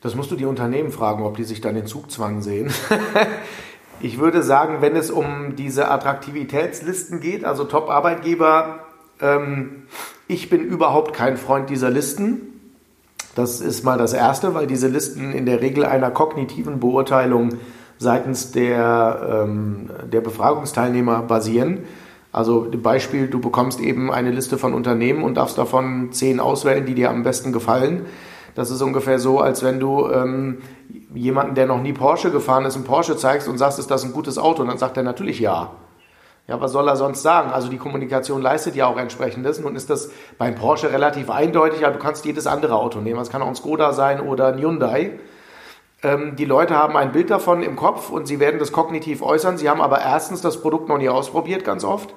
[0.01, 2.71] Das musst du die Unternehmen fragen, ob die sich dann in Zugzwang sehen.
[4.01, 8.85] ich würde sagen, wenn es um diese Attraktivitätslisten geht, also Top-Arbeitgeber,
[9.19, 9.87] ähm,
[10.27, 12.54] ich bin überhaupt kein Freund dieser Listen.
[13.35, 17.49] Das ist mal das Erste, weil diese Listen in der Regel einer kognitiven Beurteilung
[17.97, 21.79] seitens der, ähm, der Befragungsteilnehmer basieren.
[22.31, 26.95] Also Beispiel, du bekommst eben eine Liste von Unternehmen und darfst davon zehn auswählen, die
[26.95, 28.05] dir am besten gefallen.
[28.55, 30.59] Das ist ungefähr so, als wenn du ähm,
[31.13, 34.13] jemanden, der noch nie Porsche gefahren ist, einen Porsche zeigst und sagst, ist das ein
[34.13, 34.61] gutes Auto?
[34.61, 35.71] Und dann sagt er natürlich ja.
[36.47, 37.49] Ja, was soll er sonst sagen?
[37.51, 39.59] Also die Kommunikation leistet ja auch entsprechendes.
[39.59, 43.19] Nun ist das beim Porsche relativ eindeutig, aber du kannst jedes andere Auto nehmen.
[43.19, 45.19] Es kann auch ein Skoda sein oder ein Hyundai.
[46.03, 49.57] Ähm, die Leute haben ein Bild davon im Kopf und sie werden das kognitiv äußern.
[49.57, 52.13] Sie haben aber erstens das Produkt noch nie ausprobiert, ganz oft.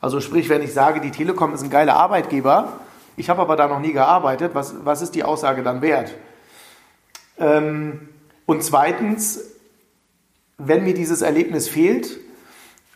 [0.00, 2.72] Also sprich, wenn ich sage, die Telekom ist ein geiler Arbeitgeber,
[3.16, 6.14] ich habe aber da noch nie gearbeitet, was, was ist die Aussage dann wert?
[7.38, 8.08] Ähm,
[8.46, 9.44] und zweitens,
[10.56, 12.18] wenn mir dieses Erlebnis fehlt,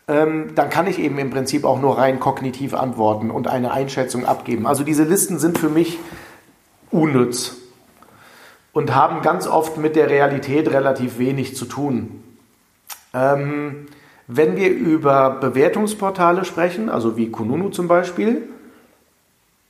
[0.08, 4.24] ähm, dann kann ich eben im Prinzip auch nur rein kognitiv antworten und eine Einschätzung
[4.24, 4.66] abgeben.
[4.66, 5.98] Also diese Listen sind für mich
[6.90, 7.56] unnütz
[8.72, 12.22] und haben ganz oft mit der Realität relativ wenig zu tun.
[13.14, 13.86] Ähm,
[14.28, 18.48] wenn wir über Bewertungsportale sprechen, also wie Kununu zum Beispiel,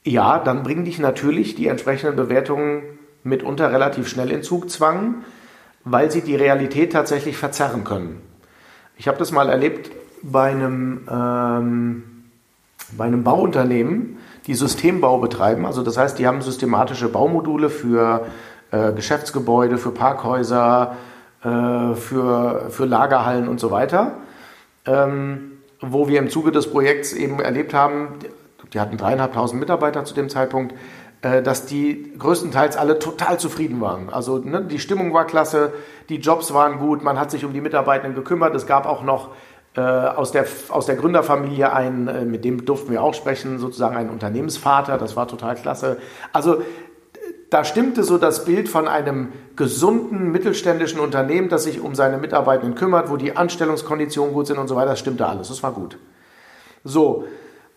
[0.05, 2.83] ja, dann bringen dich natürlich die entsprechenden Bewertungen
[3.25, 5.17] mitunter relativ schnell in Zugzwang,
[5.85, 8.21] weil sie die Realität tatsächlich verzerren können.
[8.97, 9.91] Ich habe das mal erlebt
[10.31, 12.03] bei einem, ähm,
[12.97, 15.67] bei einem Bauunternehmen, die Systembau betreiben.
[15.67, 18.27] Also das heißt, die haben systematische Baumodule für
[18.71, 20.97] äh, Geschäftsgebäude, für Parkhäuser,
[21.43, 24.13] äh, für, für Lagerhallen und so weiter.
[24.85, 28.15] Ähm, wo wir im Zuge des Projekts eben erlebt haben,
[28.73, 30.75] die hatten dreieinhalbtausend Mitarbeiter zu dem Zeitpunkt,
[31.23, 34.11] äh, dass die größtenteils alle total zufrieden waren.
[34.11, 35.73] Also ne, die Stimmung war klasse,
[36.09, 38.55] die Jobs waren gut, man hat sich um die Mitarbeitenden gekümmert.
[38.55, 39.31] Es gab auch noch
[39.81, 44.11] aus, der, aus der Gründerfamilie einen, äh, mit dem durften wir auch sprechen, sozusagen einen
[44.11, 45.99] Unternehmensvater, das war total klasse.
[46.33, 46.63] Also
[47.51, 52.75] da stimmte so das Bild von einem gesunden mittelständischen Unternehmen, das sich um seine Mitarbeitenden
[52.75, 55.99] kümmert, wo die Anstellungskonditionen gut sind und so weiter, das stimmte alles, das war gut.
[56.83, 57.25] So,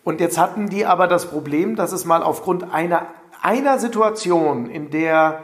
[0.03, 3.07] und jetzt hatten die aber das Problem, dass es mal aufgrund einer,
[3.41, 5.41] einer Situation, in der,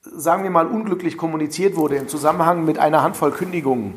[0.00, 3.94] sagen wir mal, unglücklich kommuniziert wurde im Zusammenhang mit einer Handvoll Kündigungen,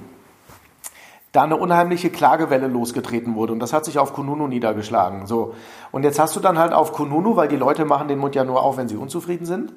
[1.31, 3.53] da eine unheimliche Klagewelle losgetreten wurde.
[3.53, 5.27] Und das hat sich auf Kununu niedergeschlagen.
[5.27, 5.53] So.
[5.91, 8.43] Und jetzt hast du dann halt auf Kununu, weil die Leute machen den Mund ja
[8.43, 9.71] nur auf, wenn sie unzufrieden sind.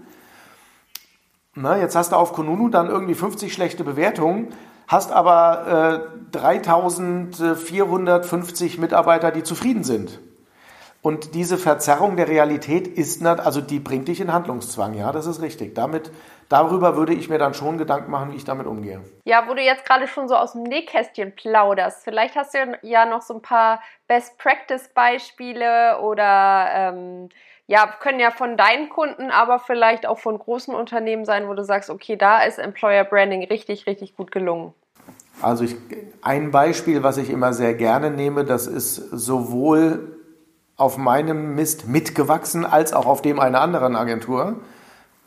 [1.55, 4.49] Na, jetzt hast du auf Kununu dann irgendwie 50 schlechte Bewertungen,
[4.89, 10.19] hast aber äh, 3450 Mitarbeiter, die zufrieden sind.
[11.01, 15.41] Und diese Verzerrung der Realität ist, also die bringt dich in Handlungszwang, ja, das ist
[15.43, 15.75] richtig.
[15.75, 16.11] Damit,
[16.49, 19.01] darüber würde ich mir dann schon Gedanken machen, wie ich damit umgehe.
[19.25, 23.07] Ja, wo du jetzt gerade schon so aus dem Nähkästchen plauderst, vielleicht hast du ja
[23.07, 27.29] noch so ein paar Best-Practice-Beispiele oder ähm,
[27.67, 31.65] ja, können ja von deinen Kunden, aber vielleicht auch von großen Unternehmen sein, wo du
[31.65, 34.75] sagst, okay, da ist Employer Branding richtig, richtig gut gelungen.
[35.41, 35.77] Also ich,
[36.23, 40.19] ein Beispiel, was ich immer sehr gerne nehme, das ist sowohl
[40.77, 44.57] auf meinem Mist mitgewachsen, als auch auf dem einer anderen Agentur.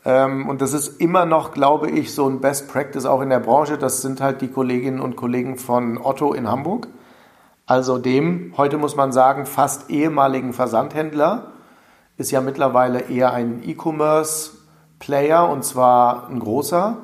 [0.08, 3.40] Ähm, und das ist immer noch, glaube ich, so ein Best Practice auch in der
[3.40, 3.76] Branche.
[3.76, 6.88] Das sind halt die Kolleginnen und Kollegen von Otto in Hamburg.
[7.66, 11.52] Also dem, heute muss man sagen, fast ehemaligen Versandhändler,
[12.16, 16.96] ist ja mittlerweile eher ein E-Commerce-Player und zwar ein großer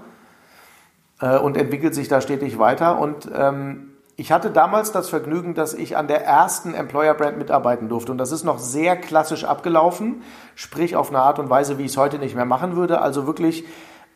[1.21, 2.99] äh, und entwickelt sich da stetig weiter.
[2.99, 7.88] Und ähm, ich hatte damals das Vergnügen, dass ich an der ersten Employer Brand mitarbeiten
[7.88, 8.12] durfte.
[8.12, 10.23] Und das ist noch sehr klassisch abgelaufen,
[10.54, 13.00] sprich auf eine Art und Weise, wie ich es heute nicht mehr machen würde.
[13.00, 13.65] Also wirklich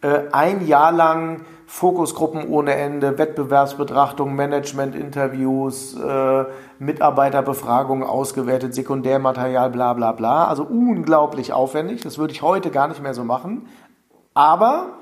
[0.02, 6.44] äh, ein Jahr lang Fokusgruppen ohne Ende, Wettbewerbsbetrachtung, Management-Interviews, äh,
[6.78, 10.46] Mitarbeiterbefragungen ausgewertet, Sekundärmaterial, bla bla bla.
[10.46, 12.02] Also unglaublich aufwendig.
[12.02, 13.66] Das würde ich heute gar nicht mehr so machen.
[14.32, 14.97] Aber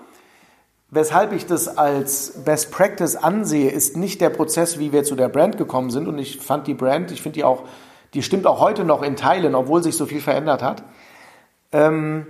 [0.91, 5.29] Weshalb ich das als Best Practice ansehe, ist nicht der Prozess, wie wir zu der
[5.29, 6.07] Brand gekommen sind.
[6.07, 7.65] Und ich fand die Brand, ich finde die auch,
[8.15, 10.85] Die stimmt auch heute noch in Teilen, obwohl sich so viel verändert hat.
[11.73, 12.27] Ähm,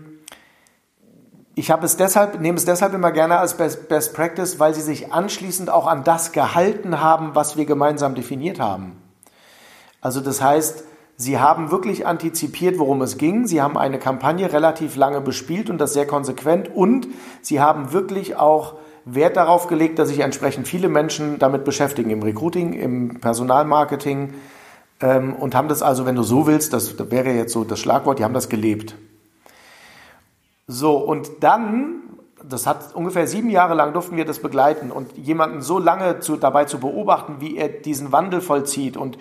[1.54, 4.80] ich habe es deshalb, nehme es deshalb immer gerne als Best, Best Practice, weil sie
[4.80, 9.00] sich anschließend auch an das gehalten haben, was wir gemeinsam definiert haben.
[10.00, 10.84] Also das heißt,
[11.16, 13.46] sie haben wirklich antizipiert, worum es ging.
[13.46, 16.74] Sie haben eine Kampagne relativ lange bespielt und das sehr konsequent.
[16.74, 17.08] Und
[17.42, 22.22] sie haben wirklich auch Wert darauf gelegt, dass sich entsprechend viele Menschen damit beschäftigen, im
[22.22, 24.34] Recruiting, im Personalmarketing.
[25.00, 28.18] Ähm, und haben das also, wenn du so willst, das wäre jetzt so das Schlagwort,
[28.18, 28.96] die haben das gelebt.
[30.66, 32.00] So, und dann,
[32.42, 36.36] das hat ungefähr sieben Jahre lang durften wir das begleiten und jemanden so lange zu,
[36.36, 39.16] dabei zu beobachten, wie er diesen Wandel vollzieht und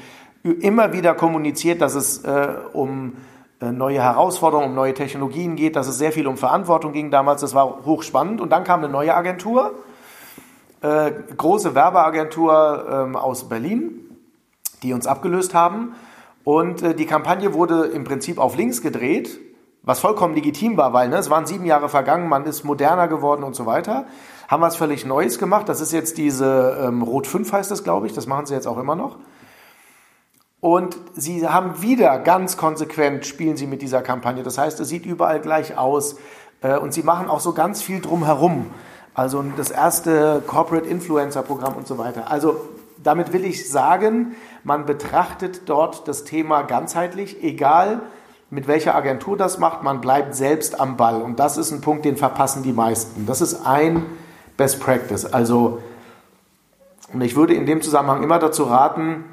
[0.52, 3.14] immer wieder kommuniziert, dass es äh, um
[3.60, 7.42] äh, neue Herausforderungen, um neue Technologien geht, dass es sehr viel um Verantwortung ging damals.
[7.42, 8.42] Das war hochspannend.
[8.42, 9.74] Und dann kam eine neue Agentur,
[10.82, 14.18] äh, große Werbeagentur ähm, aus Berlin,
[14.84, 15.96] die uns abgelöst haben.
[16.44, 19.40] Und äh, die Kampagne wurde im Prinzip auf links gedreht
[19.86, 23.44] was vollkommen legitim war, weil ne, es waren sieben Jahre vergangen, man ist moderner geworden
[23.44, 24.06] und so weiter.
[24.48, 25.70] Haben was völlig Neues gemacht.
[25.70, 28.14] Das ist jetzt diese ähm, Rot 5 heißt das, glaube ich.
[28.14, 29.18] Das machen sie jetzt auch immer noch.
[30.66, 34.42] Und sie haben wieder ganz konsequent spielen sie mit dieser Kampagne.
[34.42, 36.16] Das heißt, es sieht überall gleich aus.
[36.62, 38.72] Äh, und sie machen auch so ganz viel drumherum.
[39.14, 42.32] Also das erste Corporate Influencer Programm und so weiter.
[42.32, 42.60] Also
[42.98, 48.02] damit will ich sagen, man betrachtet dort das Thema ganzheitlich, egal
[48.50, 51.22] mit welcher Agentur das macht, man bleibt selbst am Ball.
[51.22, 53.28] Und das ist ein Punkt, den verpassen die meisten.
[53.28, 54.04] Das ist ein
[54.58, 55.26] Best Practice.
[55.26, 55.84] Also,
[57.14, 59.26] und ich würde in dem Zusammenhang immer dazu raten,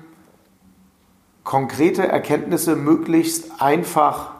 [1.45, 4.33] konkrete Erkenntnisse möglichst einfach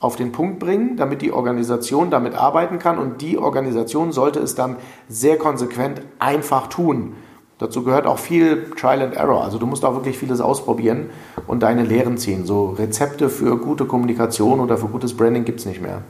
[0.00, 2.98] auf den Punkt bringen, damit die Organisation damit arbeiten kann.
[2.98, 4.76] Und die Organisation sollte es dann
[5.08, 7.14] sehr konsequent einfach tun.
[7.58, 9.44] Dazu gehört auch viel Trial and Error.
[9.44, 11.10] Also du musst auch wirklich vieles ausprobieren
[11.46, 12.44] und deine Lehren ziehen.
[12.44, 16.02] So Rezepte für gute Kommunikation oder für gutes Branding gibt es nicht mehr.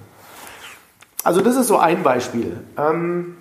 [1.23, 2.61] Also das ist so ein Beispiel.
[2.79, 3.37] Ähm,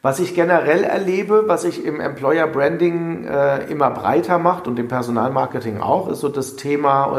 [0.00, 4.88] was ich generell erlebe, was sich im Employer Branding äh, immer breiter macht und im
[4.88, 7.18] Personalmarketing auch, ist so das Thema,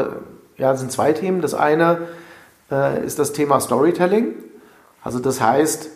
[0.56, 1.42] äh, ja, sind zwei Themen.
[1.42, 2.08] Das eine
[2.70, 4.34] äh, ist das Thema Storytelling.
[5.02, 5.90] Also das heißt,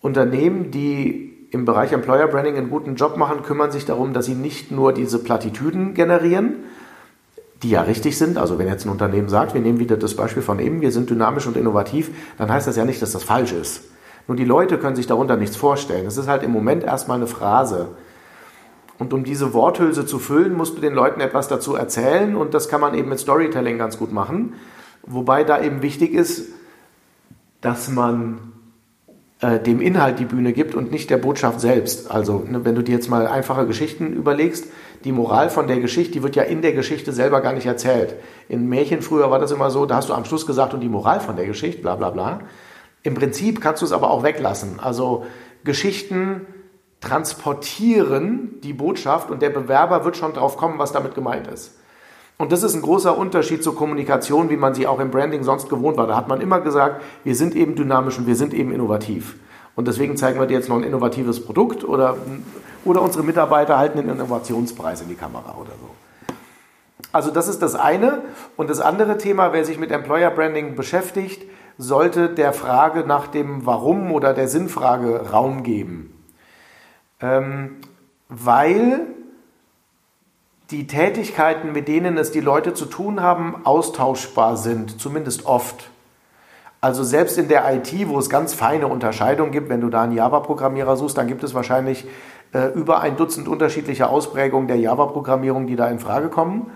[0.00, 4.34] Unternehmen, die im Bereich Employer Branding einen guten Job machen, kümmern sich darum, dass sie
[4.34, 6.64] nicht nur diese Plattitüden generieren,
[7.62, 8.36] die ja richtig sind.
[8.36, 11.08] Also wenn jetzt ein Unternehmen sagt, wir nehmen wieder das Beispiel von eben, wir sind
[11.08, 13.84] dynamisch und innovativ, dann heißt das ja nicht, dass das falsch ist.
[14.28, 16.06] Nur die Leute können sich darunter nichts vorstellen.
[16.06, 17.88] Es ist halt im Moment erstmal eine Phrase.
[18.98, 22.68] Und um diese Worthülse zu füllen, musst du den Leuten etwas dazu erzählen und das
[22.68, 24.54] kann man eben mit Storytelling ganz gut machen.
[25.02, 26.50] Wobei da eben wichtig ist,
[27.60, 28.52] dass man
[29.40, 32.10] äh, dem Inhalt die Bühne gibt und nicht der Botschaft selbst.
[32.10, 34.66] Also ne, wenn du dir jetzt mal einfache Geschichten überlegst,
[35.02, 38.14] die Moral von der Geschichte, die wird ja in der Geschichte selber gar nicht erzählt.
[38.48, 40.88] In Märchen früher war das immer so, da hast du am Schluss gesagt und die
[40.88, 42.40] Moral von der Geschichte, bla bla bla.
[43.02, 44.78] Im Prinzip kannst du es aber auch weglassen.
[44.80, 45.26] Also
[45.64, 46.46] Geschichten
[47.00, 51.78] transportieren die Botschaft und der Bewerber wird schon drauf kommen, was damit gemeint ist.
[52.38, 55.68] Und das ist ein großer Unterschied zur Kommunikation, wie man sie auch im Branding sonst
[55.68, 56.06] gewohnt war.
[56.06, 59.36] Da hat man immer gesagt, wir sind eben dynamisch und wir sind eben innovativ.
[59.74, 62.16] Und deswegen zeigen wir dir jetzt noch ein innovatives Produkt oder,
[62.84, 65.90] oder unsere Mitarbeiter halten den Innovationspreis in die Kamera oder so.
[67.12, 68.22] Also das ist das eine.
[68.56, 71.42] Und das andere Thema, wer sich mit Employer Branding beschäftigt,
[71.78, 76.24] sollte der Frage nach dem Warum oder der Sinnfrage Raum geben.
[77.20, 77.76] Ähm,
[78.28, 79.06] weil
[80.70, 85.90] die Tätigkeiten, mit denen es die Leute zu tun haben, austauschbar sind, zumindest oft.
[86.80, 90.12] Also selbst in der IT, wo es ganz feine Unterscheidungen gibt, wenn du da einen
[90.12, 92.06] Java-Programmierer suchst, dann gibt es wahrscheinlich
[92.52, 96.70] äh, über ein Dutzend unterschiedliche Ausprägungen der Java-Programmierung, die da in Frage kommen,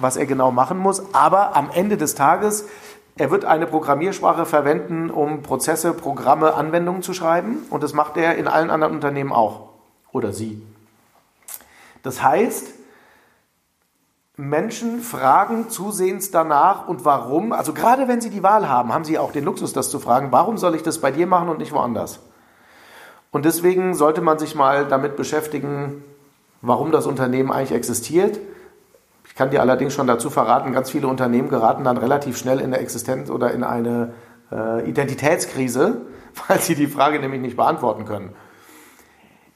[0.00, 1.14] was er genau machen muss.
[1.14, 2.66] Aber am Ende des Tages,
[3.16, 7.58] er wird eine Programmiersprache verwenden, um Prozesse, Programme, Anwendungen zu schreiben.
[7.70, 9.68] Und das macht er in allen anderen Unternehmen auch.
[10.10, 10.60] Oder sie.
[12.02, 12.74] Das heißt,
[14.36, 17.52] Menschen fragen zusehends danach und warum.
[17.52, 20.32] Also gerade wenn sie die Wahl haben, haben sie auch den Luxus, das zu fragen,
[20.32, 22.18] warum soll ich das bei dir machen und nicht woanders?
[23.30, 26.02] Und deswegen sollte man sich mal damit beschäftigen,
[26.62, 28.40] warum das Unternehmen eigentlich existiert.
[29.34, 32.70] Ich kann dir allerdings schon dazu verraten, ganz viele Unternehmen geraten dann relativ schnell in
[32.70, 34.14] der Existenz oder in eine
[34.52, 36.02] äh, Identitätskrise,
[36.46, 38.32] weil sie die Frage nämlich nicht beantworten können.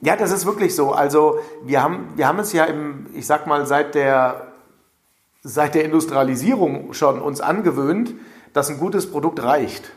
[0.01, 0.91] Ja, das ist wirklich so.
[0.91, 4.47] Also wir haben, wir haben es ja im, ich sag mal, seit der
[5.43, 8.15] seit der Industrialisierung schon uns angewöhnt,
[8.51, 9.91] dass ein gutes Produkt reicht.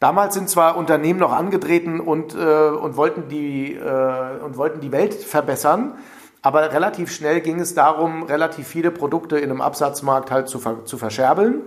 [0.00, 4.90] Damals sind zwar Unternehmen noch angetreten und, äh, und, wollten, die, äh, und wollten die
[4.90, 5.94] Welt verbessern,
[6.42, 10.98] Aber relativ schnell ging es darum, relativ viele Produkte in einem Absatzmarkt halt zu, zu
[10.98, 11.62] verscherbeln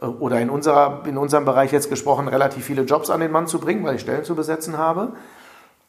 [0.00, 3.46] äh, oder in, unserer, in unserem Bereich jetzt gesprochen, relativ viele Jobs an den Mann
[3.46, 5.12] zu bringen, weil ich Stellen zu besetzen habe.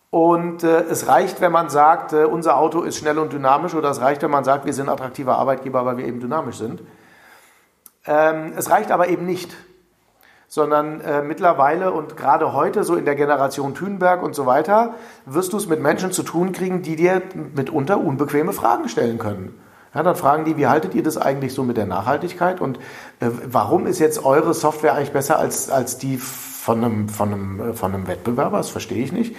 [0.09, 3.89] Und äh, es reicht, wenn man sagt, äh, unser Auto ist schnell und dynamisch, oder
[3.89, 6.81] es reicht, wenn man sagt, wir sind attraktiver Arbeitgeber, weil wir eben dynamisch sind.
[8.05, 9.55] Ähm, es reicht aber eben nicht,
[10.51, 14.95] sondern äh, mittlerweile und gerade heute, so in der Generation Thünberg und so weiter,
[15.25, 17.21] wirst du es mit Menschen zu tun kriegen, die dir
[17.55, 19.57] mitunter unbequeme Fragen stellen können.
[19.95, 22.79] Ja, dann fragen die, wie haltet ihr das eigentlich so mit der Nachhaltigkeit und
[23.21, 27.69] äh, warum ist jetzt eure Software eigentlich besser als, als die von einem, von, einem,
[27.69, 28.57] äh, von einem Wettbewerber?
[28.57, 29.37] Das verstehe ich nicht.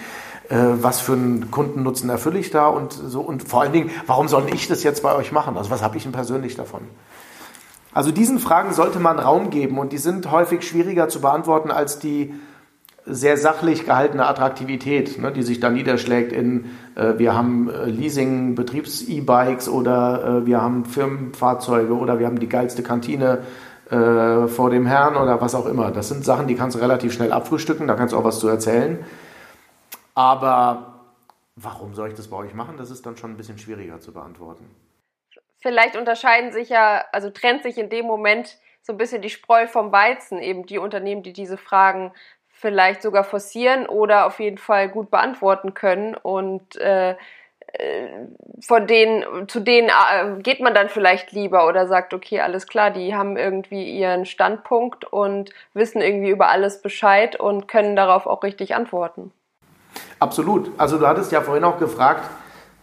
[0.49, 4.27] Äh, was für einen Kundennutzen erfülle ich da und so und vor allen Dingen, warum
[4.27, 5.57] soll ich das jetzt bei euch machen?
[5.57, 6.81] Also was habe ich denn persönlich davon?
[7.93, 11.99] Also diesen Fragen sollte man Raum geben und die sind häufig schwieriger zu beantworten als
[11.99, 12.33] die
[13.05, 18.55] sehr sachlich gehaltene Attraktivität, ne, die sich dann niederschlägt in, äh, wir haben äh, Leasing,
[18.55, 23.39] Betriebs-E-Bikes oder äh, wir haben Firmenfahrzeuge oder wir haben die geilste Kantine
[23.89, 25.91] äh, vor dem Herrn oder was auch immer.
[25.91, 28.47] Das sind Sachen, die kannst du relativ schnell abfrühstücken, da kannst du auch was zu
[28.47, 29.03] erzählen.
[30.15, 30.93] Aber
[31.57, 32.75] warum soll ich das bei euch machen?
[32.77, 34.65] Das ist dann schon ein bisschen schwieriger zu beantworten.
[35.63, 39.65] Vielleicht unterscheiden sich ja, also trennt sich in dem Moment so ein bisschen die Spreu
[39.65, 42.11] vom Weizen, eben die Unternehmen, die diese Fragen
[42.49, 47.15] vielleicht sogar forcieren oder auf jeden Fall gut beantworten können und äh, äh
[48.59, 52.91] von denen, zu denen äh, geht man dann vielleicht lieber oder sagt, okay, alles klar,
[52.91, 58.43] die haben irgendwie ihren Standpunkt und wissen irgendwie über alles Bescheid und können darauf auch
[58.43, 59.31] richtig antworten.
[60.19, 60.71] Absolut.
[60.77, 62.29] Also du hattest ja vorhin auch gefragt,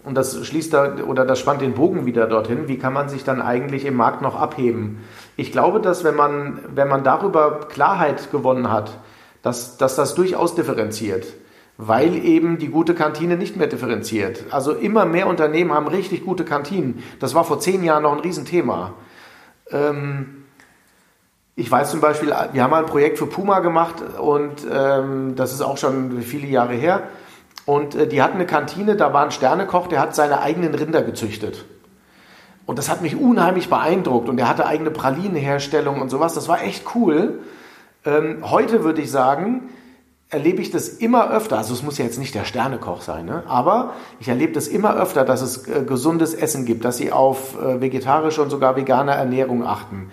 [0.05, 3.25] und das schließt da oder das spannt den Bogen wieder dorthin, wie kann man sich
[3.25, 5.01] dann eigentlich im Markt noch abheben?
[5.37, 8.99] Ich glaube, dass wenn man, wenn man darüber Klarheit gewonnen hat,
[9.43, 11.27] dass, dass das durchaus differenziert,
[11.77, 14.45] weil eben die gute Kantine nicht mehr differenziert.
[14.51, 17.03] Also immer mehr Unternehmen haben richtig gute Kantinen.
[17.21, 18.95] Das war vor zehn Jahren noch ein Riesenthema.
[19.71, 20.45] Ähm,
[21.57, 25.53] ich weiß zum Beispiel, wir haben mal ein Projekt für Puma gemacht und ähm, das
[25.53, 27.03] ist auch schon viele Jahre her.
[27.71, 31.03] Und äh, die hatten eine Kantine, da war ein Sternekoch, der hat seine eigenen Rinder
[31.03, 31.67] gezüchtet.
[32.67, 34.29] Und das hat mich unheimlich beeindruckt.
[34.29, 36.35] Und er hatte eigene Pralinenherstellung und sowas.
[36.35, 37.39] Das war echt cool.
[38.05, 39.71] Ähm, heute würde ich sagen,
[40.31, 41.59] erlebe ich das immer öfter.
[41.59, 43.45] Also es muss ja jetzt nicht der Sternekoch sein, ne?
[43.47, 47.57] aber ich erlebe das immer öfter, dass es äh, gesundes Essen gibt, dass sie auf
[47.57, 50.11] äh, vegetarische und sogar vegane Ernährung achten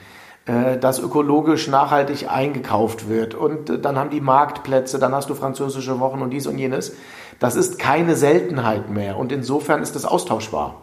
[0.47, 3.36] äh, dass ökologisch nachhaltig eingekauft wird.
[3.36, 6.95] Und äh, dann haben die Marktplätze, dann hast du französische Wochen und dies und jenes.
[7.39, 10.81] Das ist keine Seltenheit mehr und insofern ist es austauschbar.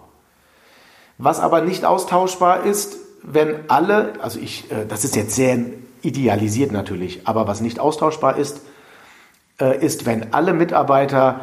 [1.18, 5.58] Was aber nicht austauschbar ist, wenn alle, also ich, äh, das ist jetzt sehr
[6.02, 8.60] idealisiert natürlich, aber was nicht austauschbar ist,
[9.80, 11.42] ist, wenn alle Mitarbeiter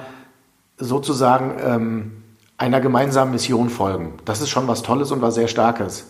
[0.77, 2.23] sozusagen ähm,
[2.57, 4.13] einer gemeinsamen Mission folgen.
[4.25, 6.05] Das ist schon was Tolles und was sehr Starkes.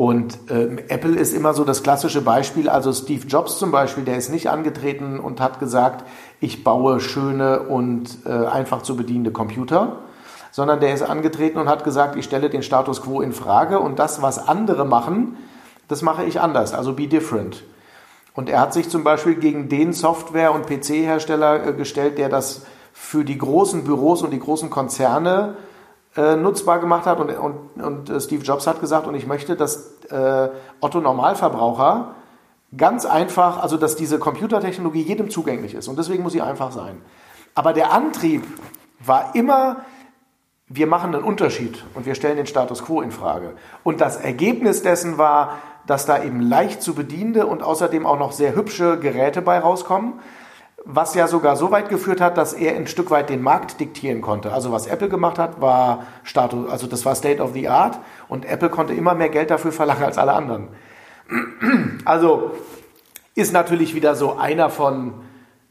[0.00, 2.70] Und ähm, Apple ist immer so das klassische Beispiel.
[2.70, 6.06] Also Steve Jobs zum Beispiel, der ist nicht angetreten und hat gesagt,
[6.40, 9.98] ich baue schöne und äh, einfach zu bedienende Computer,
[10.52, 13.98] sondern der ist angetreten und hat gesagt, ich stelle den Status quo in Frage und
[13.98, 15.36] das, was andere machen,
[15.88, 16.72] das mache ich anders.
[16.72, 17.62] Also be different.
[18.32, 22.62] Und er hat sich zum Beispiel gegen den Software- und PC-Hersteller äh, gestellt, der das
[22.94, 25.56] für die großen Büros und die großen Konzerne
[26.16, 27.20] äh, nutzbar gemacht hat.
[27.20, 30.48] Und, und, und äh, Steve Jobs hat gesagt, und ich möchte, dass äh,
[30.80, 32.14] Otto Normalverbraucher
[32.76, 35.88] ganz einfach, also dass diese Computertechnologie jedem zugänglich ist.
[35.88, 37.00] Und deswegen muss sie einfach sein.
[37.54, 38.44] Aber der Antrieb
[39.04, 39.84] war immer,
[40.68, 43.54] wir machen einen Unterschied und wir stellen den Status quo in Frage.
[43.82, 48.32] Und das Ergebnis dessen war, dass da eben leicht zu bedienende und außerdem auch noch
[48.32, 50.20] sehr hübsche Geräte bei rauskommen
[50.84, 54.20] was ja sogar so weit geführt hat, dass er ein Stück weit den Markt diktieren
[54.20, 54.52] konnte.
[54.52, 58.44] Also was Apple gemacht hat, war Status, also das war State of the Art und
[58.44, 60.68] Apple konnte immer mehr Geld dafür verlangen als alle anderen.
[62.04, 62.52] Also
[63.34, 65.14] ist natürlich wieder so einer von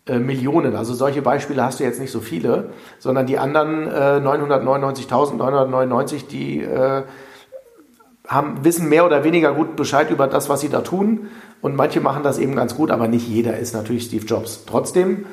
[0.05, 0.76] äh, Millionen.
[0.76, 6.62] Also solche Beispiele hast du jetzt nicht so viele, sondern die anderen äh, 999.999, die
[6.62, 7.03] äh,
[8.28, 11.30] haben, wissen mehr oder weniger gut Bescheid über das, was sie da tun.
[11.62, 14.66] Und manche machen das eben ganz gut, aber nicht jeder ist natürlich Steve Jobs.
[14.66, 15.26] Trotzdem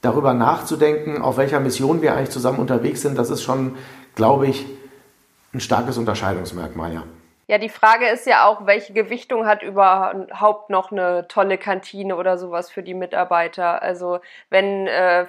[0.00, 3.76] darüber nachzudenken, auf welcher Mission wir eigentlich zusammen unterwegs sind, das ist schon,
[4.14, 4.66] glaube ich,
[5.52, 7.02] ein starkes Unterscheidungsmerkmal, ja.
[7.46, 12.38] Ja, die Frage ist ja auch, welche Gewichtung hat überhaupt noch eine tolle Kantine oder
[12.38, 13.82] sowas für die Mitarbeiter?
[13.82, 15.26] Also wenn äh,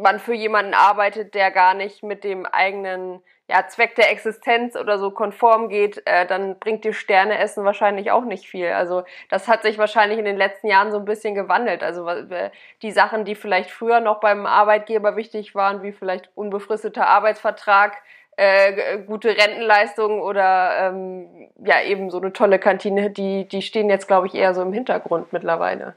[0.00, 4.98] man für jemanden arbeitet, der gar nicht mit dem eigenen ja, Zweck der Existenz oder
[4.98, 8.68] so konform geht, äh, dann bringt dir Sterneessen wahrscheinlich auch nicht viel.
[8.68, 11.82] Also das hat sich wahrscheinlich in den letzten Jahren so ein bisschen gewandelt.
[11.84, 12.50] Also äh,
[12.82, 17.96] die Sachen, die vielleicht früher noch beim Arbeitgeber wichtig waren, wie vielleicht unbefristeter Arbeitsvertrag,
[18.36, 24.08] äh, gute Rentenleistungen oder ähm, ja eben so eine tolle Kantine, die, die stehen jetzt,
[24.08, 25.94] glaube ich, eher so im Hintergrund mittlerweile.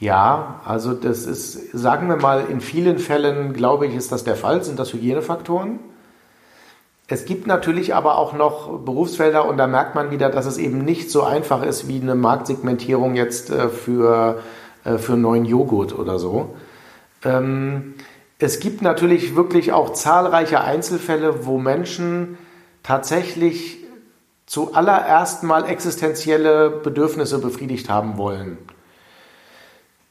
[0.00, 4.36] Ja, also das ist, sagen wir mal, in vielen Fällen, glaube ich, ist das der
[4.36, 5.80] Fall, sind das Hygienefaktoren.
[7.06, 10.84] Es gibt natürlich aber auch noch Berufsfelder und da merkt man wieder, dass es eben
[10.84, 14.40] nicht so einfach ist wie eine Marktsegmentierung jetzt äh, für,
[14.84, 16.54] äh, für neuen Joghurt oder so.
[17.22, 17.94] Ähm,
[18.38, 22.38] es gibt natürlich wirklich auch zahlreiche Einzelfälle, wo Menschen
[22.82, 23.78] tatsächlich
[24.46, 28.58] zuallererst mal existenzielle Bedürfnisse befriedigt haben wollen.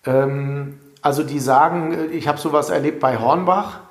[0.05, 3.81] Ähm, also die sagen, ich habe sowas erlebt bei Hornbach,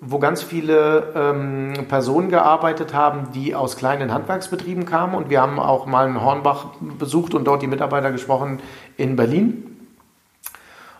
[0.00, 5.14] wo ganz viele ähm, Personen gearbeitet haben, die aus kleinen Handwerksbetrieben kamen.
[5.14, 6.66] Und wir haben auch mal einen Hornbach
[6.98, 8.60] besucht und dort die Mitarbeiter gesprochen
[8.96, 9.64] in Berlin.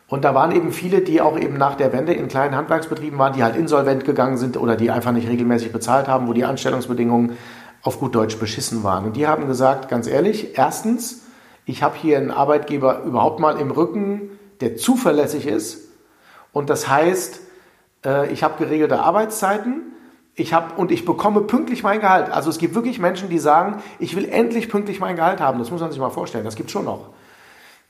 [0.08, 3.34] Und da waren eben viele, die auch eben nach der Wende in kleinen Handwerksbetrieben waren,
[3.34, 7.36] die halt insolvent gegangen sind oder die einfach nicht regelmäßig bezahlt haben, wo die Anstellungsbedingungen
[7.82, 9.04] auf gut Deutsch beschissen waren.
[9.04, 11.22] Und die haben gesagt, ganz ehrlich, erstens,
[11.66, 14.30] ich habe hier einen Arbeitgeber überhaupt mal im Rücken,
[14.60, 15.88] der zuverlässig ist.
[16.52, 17.42] Und das heißt,
[18.04, 19.92] äh, ich habe geregelte Arbeitszeiten.
[20.34, 22.30] Ich hab, und ich bekomme pünktlich mein Gehalt.
[22.30, 25.58] Also es gibt wirklich Menschen, die sagen, ich will endlich pünktlich mein Gehalt haben.
[25.58, 26.44] Das muss man sich mal vorstellen.
[26.44, 27.08] Das gibt schon noch.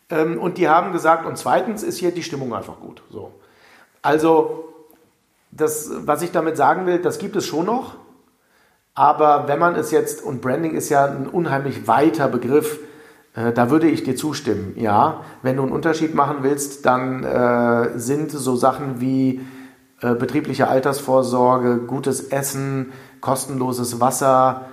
[0.08, 3.02] Ähm, und die haben gesagt, und zweitens ist hier die Stimmung einfach gut.
[3.10, 3.32] So.
[4.00, 4.72] Also,
[5.50, 7.96] das, was ich damit sagen will, das gibt es schon noch.
[8.94, 12.80] Aber wenn man es jetzt, und Branding ist ja ein unheimlich weiter Begriff,
[13.34, 14.72] äh, da würde ich dir zustimmen.
[14.76, 19.40] Ja, wenn du einen Unterschied machen willst, dann äh, sind so Sachen wie
[20.00, 24.66] äh, betriebliche Altersvorsorge, gutes Essen, kostenloses Wasser,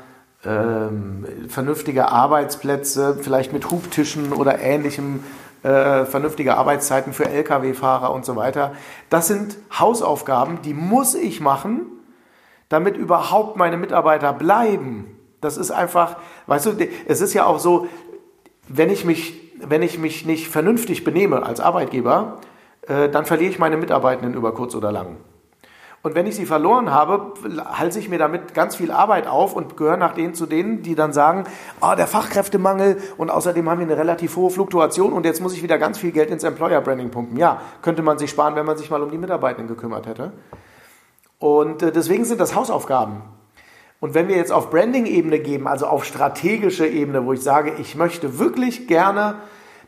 [0.46, 5.24] ähm, vernünftige Arbeitsplätze, vielleicht mit Hubtischen oder ähnlichem,
[5.64, 8.74] äh, vernünftige Arbeitszeiten für Lkw-Fahrer und so weiter.
[9.10, 11.82] Das sind Hausaufgaben, die muss ich machen,
[12.70, 15.18] damit überhaupt meine Mitarbeiter bleiben.
[15.42, 16.72] Das ist einfach, weißt du,
[17.08, 17.88] es ist ja auch so,
[18.68, 22.40] wenn ich mich, wenn ich mich nicht vernünftig benehme als Arbeitgeber,
[22.88, 25.18] dann verliere ich meine Mitarbeitenden über kurz oder lang.
[26.06, 27.34] Und wenn ich sie verloren habe,
[27.66, 30.94] halte ich mir damit ganz viel Arbeit auf und gehöre nach denen zu denen, die
[30.94, 31.46] dann sagen,
[31.82, 35.64] oh, der Fachkräftemangel und außerdem haben wir eine relativ hohe Fluktuation und jetzt muss ich
[35.64, 37.38] wieder ganz viel Geld ins Employer Branding pumpen.
[37.38, 40.32] Ja, könnte man sich sparen, wenn man sich mal um die Mitarbeitenden gekümmert hätte.
[41.40, 43.24] Und äh, deswegen sind das Hausaufgaben.
[44.00, 47.96] Und wenn wir jetzt auf Branding-Ebene geben, also auf strategische Ebene, wo ich sage, ich
[47.96, 49.38] möchte wirklich gerne,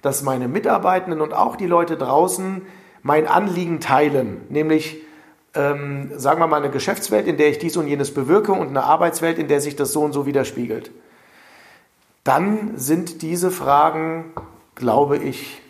[0.01, 2.63] dass meine Mitarbeitenden und auch die Leute draußen
[3.07, 5.01] mein Anliegen teilen, nämlich
[5.55, 8.83] ähm, sagen wir mal, eine Geschäftswelt, in der ich dies und jenes bewirke und eine
[8.83, 10.91] Arbeitswelt, in der sich das so und so widerspiegelt,
[12.25, 14.33] dann sind diese Fragen,
[14.75, 15.61] glaube ich,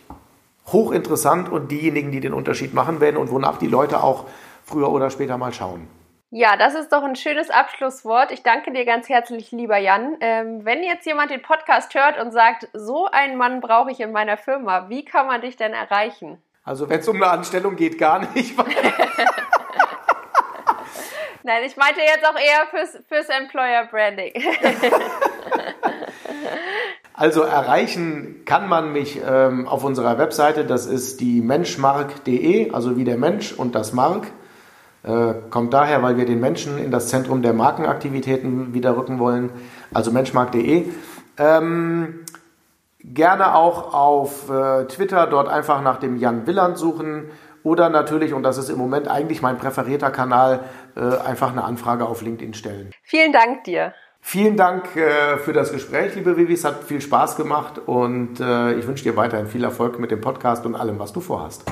[0.66, 4.24] hochinteressant und diejenigen, die den Unterschied machen werden und wonach die Leute auch
[4.64, 5.86] früher oder später mal schauen.
[6.30, 8.32] Ja, das ist doch ein schönes Abschlusswort.
[8.32, 10.16] Ich danke dir ganz herzlich, lieber Jan.
[10.20, 14.10] Ähm, wenn jetzt jemand den Podcast hört und sagt, so einen Mann brauche ich in
[14.10, 16.42] meiner Firma, wie kann man dich denn erreichen?
[16.68, 18.54] Also wenn es um eine Anstellung geht, gar nicht.
[21.42, 24.34] Nein, ich meinte jetzt auch eher fürs, fürs Employer Branding.
[27.14, 33.04] also erreichen kann man mich ähm, auf unserer Webseite, das ist die menschmark.de, also wie
[33.04, 34.26] der Mensch und das Mark.
[35.04, 39.48] Äh, kommt daher, weil wir den Menschen in das Zentrum der Markenaktivitäten wieder rücken wollen,
[39.94, 40.84] also menschmark.de.
[41.38, 42.26] Ähm,
[43.00, 47.30] gerne auch auf äh, Twitter dort einfach nach dem Jan Willand suchen
[47.62, 50.64] oder natürlich, und das ist im Moment eigentlich mein präferierter Kanal,
[50.96, 52.90] äh, einfach eine Anfrage auf LinkedIn stellen.
[53.02, 53.92] Vielen Dank dir.
[54.20, 56.54] Vielen Dank äh, für das Gespräch, liebe Vivi.
[56.54, 60.20] Es hat viel Spaß gemacht und äh, ich wünsche dir weiterhin viel Erfolg mit dem
[60.20, 61.64] Podcast und allem, was du vorhast.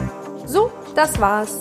[0.45, 1.61] So, das war's.